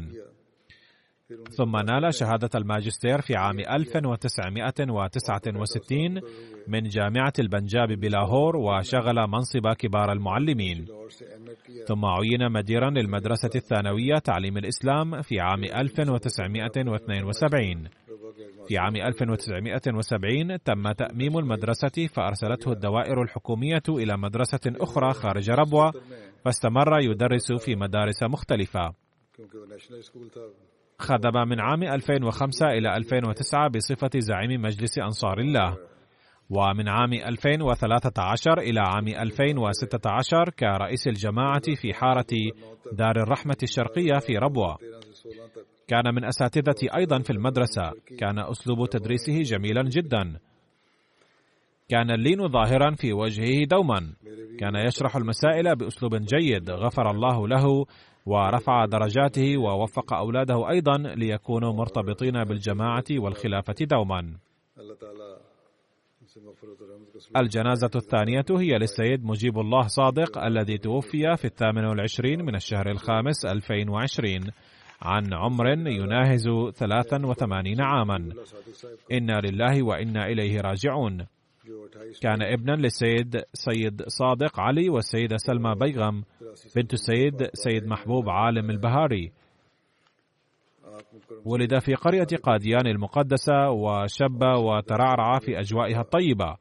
ثم 1.57 1.77
نال 1.77 2.13
شهادة 2.13 2.49
الماجستير 2.55 3.21
في 3.21 3.35
عام 3.35 3.59
1969 3.59 6.21
من 6.67 6.83
جامعة 6.83 7.33
البنجاب 7.39 7.87
بلاهور 7.87 8.57
وشغل 8.57 9.27
منصب 9.27 9.73
كبار 9.73 10.11
المعلمين. 10.11 10.85
ثم 11.87 12.05
عين 12.05 12.51
مديرا 12.51 12.89
للمدرسة 12.89 13.51
الثانوية 13.55 14.17
تعليم 14.23 14.57
الإسلام 14.57 15.21
في 15.21 15.39
عام 15.39 15.63
1972 15.63 17.87
ربا 18.23 18.31
کے 18.31 18.67
في 18.67 18.77
عام 18.77 18.95
1970 18.95 20.63
تم 20.63 20.91
تأميم 20.91 21.37
المدرسة 21.37 22.07
فأرسلته 22.07 22.71
الدوائر 22.71 23.21
الحكومية 23.21 23.83
إلى 23.89 24.17
مدرسة 24.17 24.59
أخرى 24.67 25.13
خارج 25.13 25.49
ربوة 25.49 25.93
فاستمر 26.45 26.99
يدرس 26.99 27.53
في 27.53 27.75
مدارس 27.75 28.23
مختلفة. 28.23 28.93
خدم 31.03 31.47
من 31.49 31.59
عام 31.59 31.83
2005 31.83 32.67
إلى 32.67 32.95
2009 32.97 33.67
بصفة 33.69 34.09
زعيم 34.19 34.61
مجلس 34.61 34.99
أنصار 34.99 35.39
الله. 35.39 35.77
ومن 36.49 36.89
عام 36.89 37.13
2013 37.13 38.59
إلى 38.59 38.79
عام 38.79 39.07
2016 39.07 40.49
كرئيس 40.59 41.07
الجماعة 41.07 41.75
في 41.75 41.93
حارة 41.93 42.25
دار 42.91 43.15
الرحمة 43.23 43.57
الشرقية 43.63 44.19
في 44.19 44.37
ربوة. 44.37 44.77
كان 45.87 46.15
من 46.15 46.25
أساتذتي 46.25 46.95
أيضا 46.95 47.19
في 47.19 47.29
المدرسة. 47.29 47.91
كان 48.19 48.39
أسلوب 48.39 48.89
تدريسه 48.89 49.41
جميلا 49.41 49.83
جدا. 49.83 50.39
كان 51.93 52.11
اللين 52.11 52.47
ظاهرا 52.47 52.95
في 52.95 53.13
وجهه 53.13 53.65
دوما. 53.65 54.13
كان 54.59 54.75
يشرح 54.75 55.15
المسائل 55.15 55.75
بأسلوب 55.75 56.15
جيد. 56.15 56.71
غفر 56.71 57.11
الله 57.11 57.47
له 57.47 57.85
ورفع 58.25 58.85
درجاته 58.85 59.57
ووفق 59.57 60.13
أولاده 60.13 60.69
أيضا 60.69 60.97
ليكونوا 60.97 61.73
مرتبطين 61.73 62.43
بالجماعة 62.43 63.03
والخلافة 63.11 63.75
دوما. 63.81 64.37
الجنازة 67.37 67.91
الثانية 67.95 68.45
هي 68.49 68.77
للسيد 68.77 69.25
مجيب 69.25 69.59
الله 69.59 69.87
صادق 69.87 70.37
الذي 70.37 70.77
توفي 70.77 71.35
في 71.37 71.45
الثامن 71.45 71.85
والعشرين 71.85 72.45
من 72.45 72.55
الشهر 72.55 72.91
الخامس 72.91 73.45
2020 73.45 74.39
عن 75.01 75.33
عمر 75.33 75.67
يناهز 75.87 76.49
83 76.73 77.81
عاما. 77.81 78.29
إنا 79.11 79.41
لله 79.41 79.83
وإنا 79.83 80.25
إليه 80.25 80.61
راجعون. 80.61 81.25
كان 82.21 82.41
ابنا 82.41 82.71
للسيد 82.71 83.41
سيد 83.53 84.01
صادق 84.07 84.59
علي 84.59 84.89
والسيدة 84.89 85.37
سلمى 85.37 85.75
بيغم 85.75 86.23
بنت 86.75 86.93
السيد 86.93 87.49
سيد 87.53 87.87
محبوب 87.87 88.29
عالم 88.29 88.69
البهاري. 88.69 89.31
ولد 91.45 91.79
في 91.79 91.95
قرية 91.95 92.27
قاديان 92.43 92.87
المقدسة 92.87 93.69
وشب 93.69 94.43
وترعرع 94.43 95.39
في 95.39 95.59
أجوائها 95.59 96.01
الطيبة. 96.01 96.57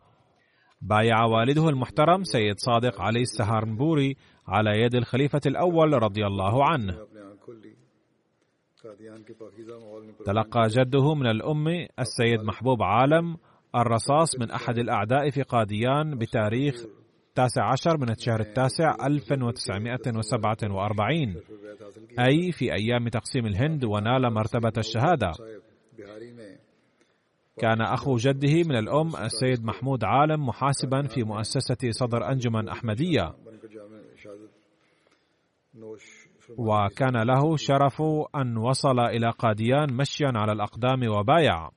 بايع 0.83 1.25
والده 1.25 1.69
المحترم 1.69 2.25
سيد 2.25 2.59
صادق 2.59 3.01
علي 3.01 3.21
السهارنبوري 3.21 4.17
على 4.49 4.71
يد 4.83 4.95
الخليفة 4.95 5.41
الأول 5.47 6.03
رضي 6.03 6.27
الله 6.27 6.65
عنه. 6.65 6.95
تلقى 10.25 10.67
جده 10.69 11.15
من 11.15 11.27
الأم 11.27 11.69
السيد 11.99 12.41
محبوب 12.43 12.83
عالم 12.83 13.37
الرصاص 13.77 14.39
من 14.39 14.51
أحد 14.51 14.79
الأعداء 14.79 15.31
في 15.31 15.43
قاديان 15.43 16.19
بتاريخ 16.19 16.75
19 17.35 17.99
من 17.99 18.11
الشهر 18.11 18.41
التاسع 18.41 19.07
1947 19.07 21.37
أي 22.19 22.53
في 22.53 22.73
أيام 22.75 23.09
تقسيم 23.09 23.47
الهند 23.47 23.85
ونال 23.85 24.33
مرتبة 24.35 24.73
الشهادة. 24.79 25.31
كان 27.59 27.81
أخو 27.81 28.17
جده 28.17 28.63
من 28.69 28.77
الأم 28.77 29.17
السيد 29.17 29.65
محمود 29.65 30.05
عالم 30.05 30.47
محاسبا 30.47 31.03
في 31.03 31.23
مؤسسة 31.25 31.91
صدر 31.91 32.31
أنجمن 32.33 32.69
أحمدية. 32.69 33.35
وكان 36.59 37.17
له 37.23 37.57
شرف 37.57 38.03
أن 38.37 38.57
وصل 38.57 39.01
إلى 39.01 39.31
قاديان 39.31 39.93
مشيا 39.97 40.33
على 40.35 40.53
الأقدام 40.53 41.09
وبايع. 41.09 41.69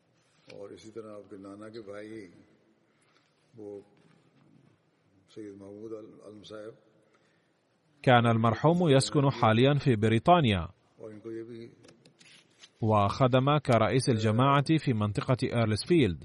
كان 8.04 8.26
المرحوم 8.28 8.90
يسكن 8.90 9.30
حاليا 9.32 9.74
في 9.74 9.96
بريطانيا. 9.96 10.68
وخدم 12.82 13.58
كرئيس 13.58 14.10
الجماعة 14.10 14.78
في 14.78 14.94
منطقة 14.94 15.38
إيرلسفيلد 15.44 16.24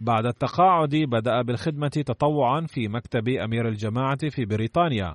بعد 0.00 0.26
التقاعد 0.26 0.94
بدأ 0.94 1.42
بالخدمة 1.42 1.88
تطوعا 1.88 2.66
في 2.66 2.88
مكتب 2.88 3.28
أمير 3.28 3.68
الجماعة 3.68 4.30
في 4.30 4.44
بريطانيا. 4.44 5.14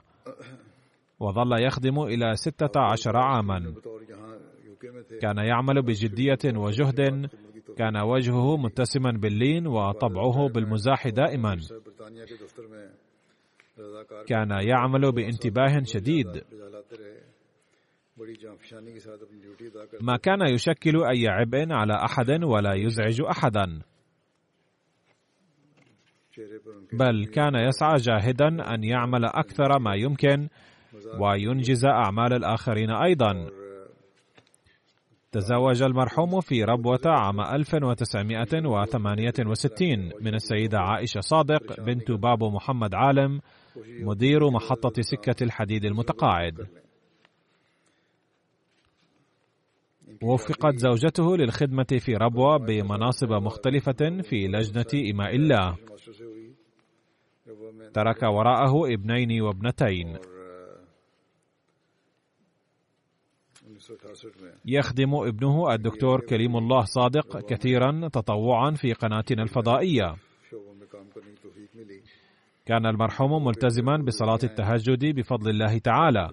وظل 1.19 1.63
يخدم 1.63 1.99
إلى 2.03 2.35
ستة 2.35 2.81
عشر 2.81 3.17
عاما. 3.17 3.73
كان 5.21 5.37
يعمل 5.37 5.81
بجدية 5.81 6.57
وجهد 6.57 7.29
كان 7.77 7.97
وجهه 7.97 8.57
متسما 8.57 9.11
باللين 9.11 9.67
وطبعه 9.67 10.49
بالمزاح 10.49 11.07
دائما. 11.07 11.57
كان 14.27 14.51
يعمل 14.51 15.11
بانتباه 15.11 15.83
شديد. 15.83 16.43
ما 20.01 20.17
كان 20.17 20.41
يشكل 20.53 21.03
أي 21.03 21.27
عبء 21.27 21.73
على 21.73 21.93
أحد 21.93 22.43
ولا 22.43 22.73
يزعج 22.73 23.21
أحدا. 23.21 23.81
بل 26.93 27.25
كان 27.25 27.55
يسعى 27.55 27.95
جاهدا 27.95 28.47
أن 28.47 28.83
يعمل 28.83 29.25
أكثر 29.25 29.79
ما 29.79 29.95
يمكن 29.95 30.47
وينجز 31.19 31.85
أعمال 31.85 32.33
الآخرين 32.33 32.91
أيضا. 32.91 33.49
تزوج 35.31 35.83
المرحوم 35.83 36.41
في 36.41 36.63
ربوة 36.63 37.01
عام 37.05 37.41
1968 37.41 40.11
من 40.21 40.35
السيدة 40.35 40.79
عائشة 40.79 41.19
صادق 41.19 41.81
بنت 41.81 42.11
بابو 42.11 42.49
محمد 42.49 42.95
عالم 42.95 43.41
مدير 43.99 44.49
محطة 44.49 45.01
سكة 45.01 45.43
الحديد 45.43 45.85
المتقاعد. 45.85 46.67
وفقت 50.23 50.75
زوجته 50.75 51.37
للخدمة 51.37 51.99
في 51.99 52.13
ربوة 52.13 52.57
بمناصب 52.57 53.31
مختلفة 53.31 54.21
في 54.21 54.47
لجنة 54.47 55.11
إماء 55.11 55.35
الله. 55.35 55.75
ترك 57.93 58.23
وراءه 58.23 58.93
ابنين 58.93 59.41
وابنتين. 59.41 60.17
يخدم 64.65 65.15
ابنه 65.15 65.73
الدكتور 65.73 66.21
كريم 66.21 66.57
الله 66.57 66.83
صادق 66.83 67.45
كثيرا 67.45 68.07
تطوعا 68.13 68.71
في 68.71 68.93
قناتنا 68.93 69.43
الفضائية. 69.43 70.15
كان 72.65 72.85
المرحوم 72.85 73.45
ملتزما 73.45 73.97
بصلاة 73.97 74.39
التهجد 74.43 75.15
بفضل 75.15 75.49
الله 75.49 75.77
تعالى. 75.77 76.29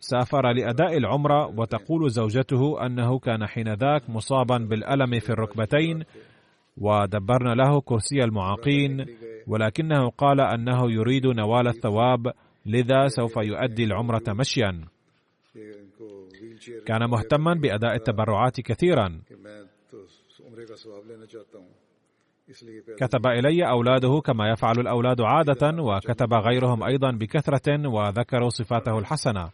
سافر 0.00 0.52
لأداء 0.52 0.96
العمره 0.96 1.46
وتقول 1.60 2.10
زوجته 2.10 2.86
أنه 2.86 3.18
كان 3.18 3.46
حينذاك 3.46 4.10
مصابا 4.10 4.58
بالألم 4.58 5.20
في 5.20 5.30
الركبتين 5.30 6.04
ودبرنا 6.78 7.54
له 7.54 7.80
كرسي 7.80 8.24
المعاقين 8.24 9.06
ولكنه 9.46 10.08
قال 10.08 10.40
أنه 10.40 10.92
يريد 10.92 11.26
نوال 11.26 11.68
الثواب 11.68 12.32
لذا 12.66 13.06
سوف 13.08 13.36
يؤدي 13.36 13.84
العمرة 13.84 14.22
مشيا. 14.28 14.84
كان 16.86 17.10
مهتما 17.10 17.54
بأداء 17.54 17.94
التبرعات 17.94 18.60
كثيرا. 18.60 19.20
كتب 23.00 23.26
إلي 23.26 23.68
أولاده 23.70 24.20
كما 24.24 24.50
يفعل 24.52 24.80
الأولاد 24.80 25.20
عادة 25.20 25.82
وكتب 25.82 26.32
غيرهم 26.34 26.82
أيضا 26.82 27.10
بكثرة 27.10 27.88
وذكروا 27.88 28.48
صفاته 28.48 28.98
الحسنة. 28.98 29.50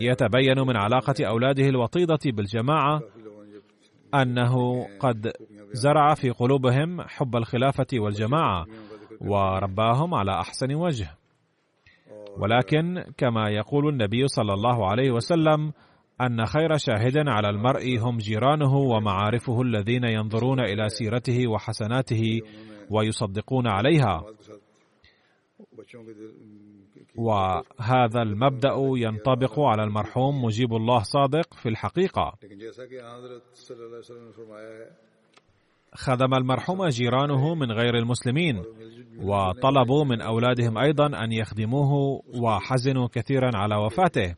يتبين 0.00 0.58
من 0.66 0.76
علاقة 0.76 1.14
أولاده 1.26 1.68
الوطيدة 1.68 2.18
بالجماعة 2.24 3.00
أنه 4.14 4.86
قد 5.00 5.32
زرع 5.72 6.14
في 6.14 6.30
قلوبهم 6.30 7.00
حب 7.00 7.36
الخلافة 7.36 7.86
والجماعة. 7.94 8.66
ورباهم 9.26 10.14
على 10.14 10.32
أحسن 10.32 10.74
وجه. 10.74 11.10
ولكن 12.38 13.04
كما 13.16 13.50
يقول 13.50 13.88
النبي 13.88 14.26
صلى 14.26 14.52
الله 14.54 14.90
عليه 14.90 15.10
وسلم 15.10 15.72
أن 16.20 16.46
خير 16.46 16.76
شاهد 16.76 17.28
على 17.28 17.48
المرء 17.50 17.98
هم 17.98 18.16
جيرانه 18.16 18.74
ومعارفه 18.76 19.62
الذين 19.62 20.04
ينظرون 20.04 20.60
إلى 20.60 20.88
سيرته 20.88 21.48
وحسناته 21.48 22.40
ويصدقون 22.90 23.66
عليها. 23.66 24.22
وهذا 27.16 28.22
المبدأ 28.22 28.74
ينطبق 28.96 29.60
على 29.60 29.84
المرحوم 29.84 30.44
مجيب 30.44 30.72
الله 30.74 30.98
صادق 31.02 31.54
في 31.54 31.68
الحقيقة. 31.68 32.32
خدم 35.94 36.34
المرحوم 36.34 36.88
جيرانه 36.88 37.54
من 37.54 37.72
غير 37.72 37.94
المسلمين 37.98 38.62
وطلبوا 39.18 40.04
من 40.04 40.20
أولادهم 40.20 40.78
أيضا 40.78 41.06
أن 41.24 41.32
يخدموه 41.32 42.22
وحزنوا 42.42 43.08
كثيرا 43.12 43.50
على 43.54 43.76
وفاته. 43.76 44.34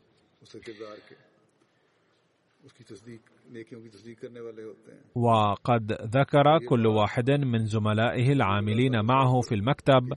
وقد 5.14 5.92
ذكر 5.92 6.58
كل 6.68 6.86
واحد 6.86 7.30
من 7.30 7.66
زملائه 7.66 8.32
العاملين 8.32 9.04
معه 9.04 9.40
في 9.40 9.54
المكتب 9.54 10.14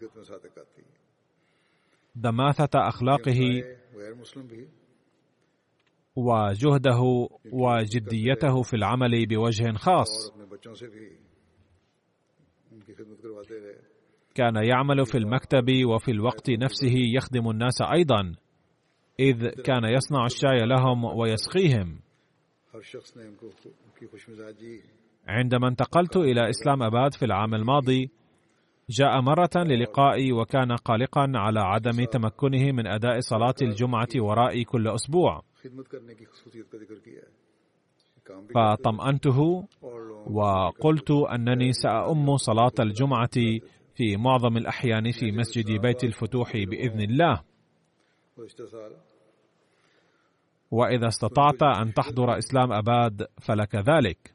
دماثة 2.15 2.69
أخلاقه 2.75 3.63
وجهده 6.15 7.27
وجديته 7.51 8.61
في 8.61 8.73
العمل 8.75 9.25
بوجه 9.25 9.73
خاص. 9.77 10.31
كان 14.35 14.55
يعمل 14.55 15.05
في 15.05 15.17
المكتب 15.17 15.85
وفي 15.85 16.11
الوقت 16.11 16.49
نفسه 16.49 16.93
يخدم 17.15 17.49
الناس 17.49 17.81
أيضا 17.81 18.35
إذ 19.19 19.47
كان 19.49 19.83
يصنع 19.83 20.25
الشاي 20.25 20.65
لهم 20.65 21.05
ويسقيهم. 21.05 21.99
عندما 25.27 25.67
انتقلت 25.67 26.17
إلى 26.17 26.49
إسلام 26.49 26.83
أباد 26.83 27.13
في 27.13 27.25
العام 27.25 27.55
الماضي 27.55 28.09
جاء 28.89 29.21
مرة 29.21 29.49
للقائي 29.55 30.31
وكان 30.31 30.71
قلقا 30.71 31.31
على 31.35 31.59
عدم 31.59 32.05
تمكنه 32.05 32.71
من 32.71 32.87
أداء 32.87 33.19
صلاة 33.19 33.55
الجمعة 33.61 34.07
ورائي 34.17 34.63
كل 34.63 34.87
أسبوع. 34.87 35.43
فطمأنته 38.55 39.67
وقلت 40.31 41.11
أنني 41.11 41.73
سأؤم 41.73 42.37
صلاة 42.37 42.71
الجمعة 42.79 43.37
في 43.95 44.17
معظم 44.17 44.57
الأحيان 44.57 45.11
في 45.11 45.31
مسجد 45.31 45.81
بيت 45.81 46.03
الفتوح 46.03 46.51
بإذن 46.53 47.01
الله. 47.01 47.43
وإذا 50.71 51.07
استطعت 51.07 51.63
أن 51.63 51.93
تحضر 51.93 52.37
إسلام 52.37 52.71
أباد 52.73 53.27
فلك 53.41 53.75
ذلك. 53.75 54.33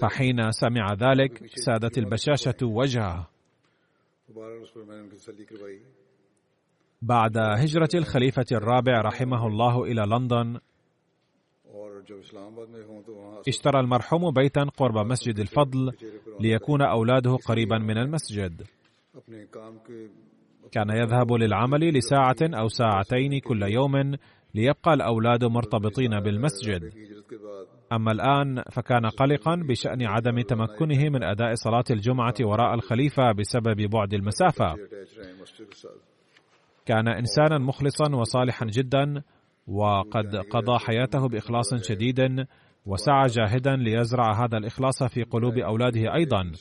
فحين 0.00 0.50
سمع 0.50 0.92
ذلك 0.92 1.46
سادت 1.56 1.98
البشاشة 1.98 2.56
وجهه. 2.62 3.28
بعد 7.02 7.38
هجرة 7.38 7.88
الخليفة 7.94 8.44
الرابع 8.52 9.00
رحمه 9.00 9.46
الله 9.46 9.84
إلى 9.84 10.02
لندن 10.06 10.58
اشترى 13.48 13.80
المرحوم 13.80 14.30
بيتا 14.30 14.62
قرب 14.76 15.06
مسجد 15.06 15.38
الفضل 15.38 15.92
ليكون 16.40 16.82
أولاده 16.82 17.36
قريبا 17.36 17.78
من 17.78 17.98
المسجد. 17.98 18.62
كان 20.72 20.90
يذهب 20.90 21.32
للعمل 21.32 21.80
لساعة 21.94 22.36
أو 22.42 22.68
ساعتين 22.68 23.40
كل 23.40 23.62
يوم 23.62 24.16
ليبقى 24.54 24.94
الأولاد 24.94 25.44
مرتبطين 25.44 26.20
بالمسجد. 26.20 26.92
أما 27.92 28.12
الآن 28.12 28.62
فكان 28.72 29.06
قلقا 29.06 29.54
بشأن 29.68 30.02
عدم 30.06 30.40
تمكنه 30.40 31.08
من 31.08 31.22
أداء 31.22 31.54
صلاة 31.54 31.84
الجمعة 31.90 32.34
وراء 32.40 32.74
الخليفة 32.74 33.32
بسبب 33.32 33.90
بعد 33.90 34.14
المسافة. 34.14 34.76
كان 36.86 37.08
إنسانا 37.08 37.58
مخلصا 37.58 38.14
وصالحا 38.14 38.66
جدا 38.66 39.22
وقد 39.66 40.36
قضى 40.36 40.78
حياته 40.78 41.28
بإخلاص 41.28 41.74
شديد 41.74 42.46
وسعى 42.86 43.26
جاهدا 43.26 43.76
ليزرع 43.76 44.44
هذا 44.44 44.58
الإخلاص 44.58 45.02
في 45.02 45.22
قلوب 45.22 45.58
أولاده 45.58 46.14
أيضا. 46.14 46.52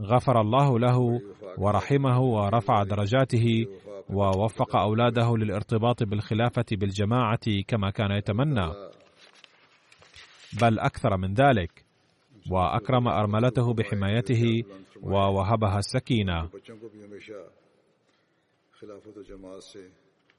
غفر 0.00 0.40
الله 0.40 0.78
له 0.78 1.20
ورحمه 1.58 2.20
ورفع 2.20 2.82
درجاته 2.82 3.66
ووفق 4.10 4.76
أولاده 4.76 5.36
للارتباط 5.36 6.02
بالخلافة 6.02 6.64
بالجماعة 6.72 7.62
كما 7.68 7.90
كان 7.90 8.10
يتمنى. 8.10 8.68
بل 10.62 10.78
أكثر 10.78 11.16
من 11.16 11.34
ذلك 11.34 11.84
وأكرم 12.50 13.08
أرملته 13.08 13.74
بحمايته 13.74 14.62
ووهبها 15.02 15.78
السكينة. 15.78 16.48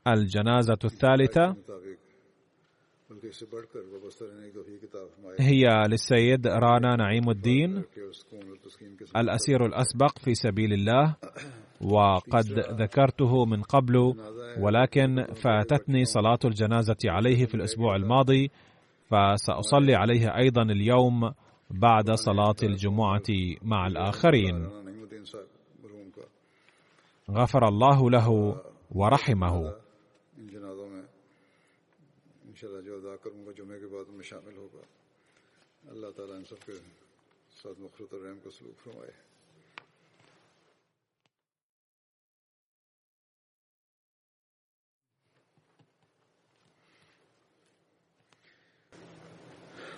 الجنازة 0.08 0.78
الثالثة 0.86 1.56
هي 5.40 5.88
للسيد 5.88 6.48
رانا 6.48 6.96
نعيم 6.96 7.30
الدين 7.30 7.84
الأسير 9.18 9.66
الأسبق 9.66 10.20
في 10.20 10.34
سبيل 10.34 10.74
الله 10.74 11.16
وقد 11.82 12.46
ذكرته 12.82 13.46
من 13.46 13.62
قبل 13.62 13.98
ولكن 14.60 15.26
فاتتني 15.44 16.06
صلاة 16.06 16.40
الجنازة 16.46 16.98
عليه 17.06 17.46
في 17.46 17.56
الأسبوع 17.56 17.96
الماضي 17.96 18.52
فسأصلي 19.10 19.96
عليه 19.96 20.38
أيضا 20.38 20.62
اليوم 20.64 21.34
بعد 21.70 22.12
صلاة 22.12 22.56
الجمعة 22.64 23.30
مع 23.62 23.88
الآخرين. 23.88 24.70
غفر 27.30 27.68
الله 27.68 28.10
له 28.10 28.28
ورحمه. 28.92 29.76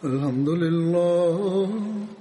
الحمد 0.04 0.50
لله 0.50 2.21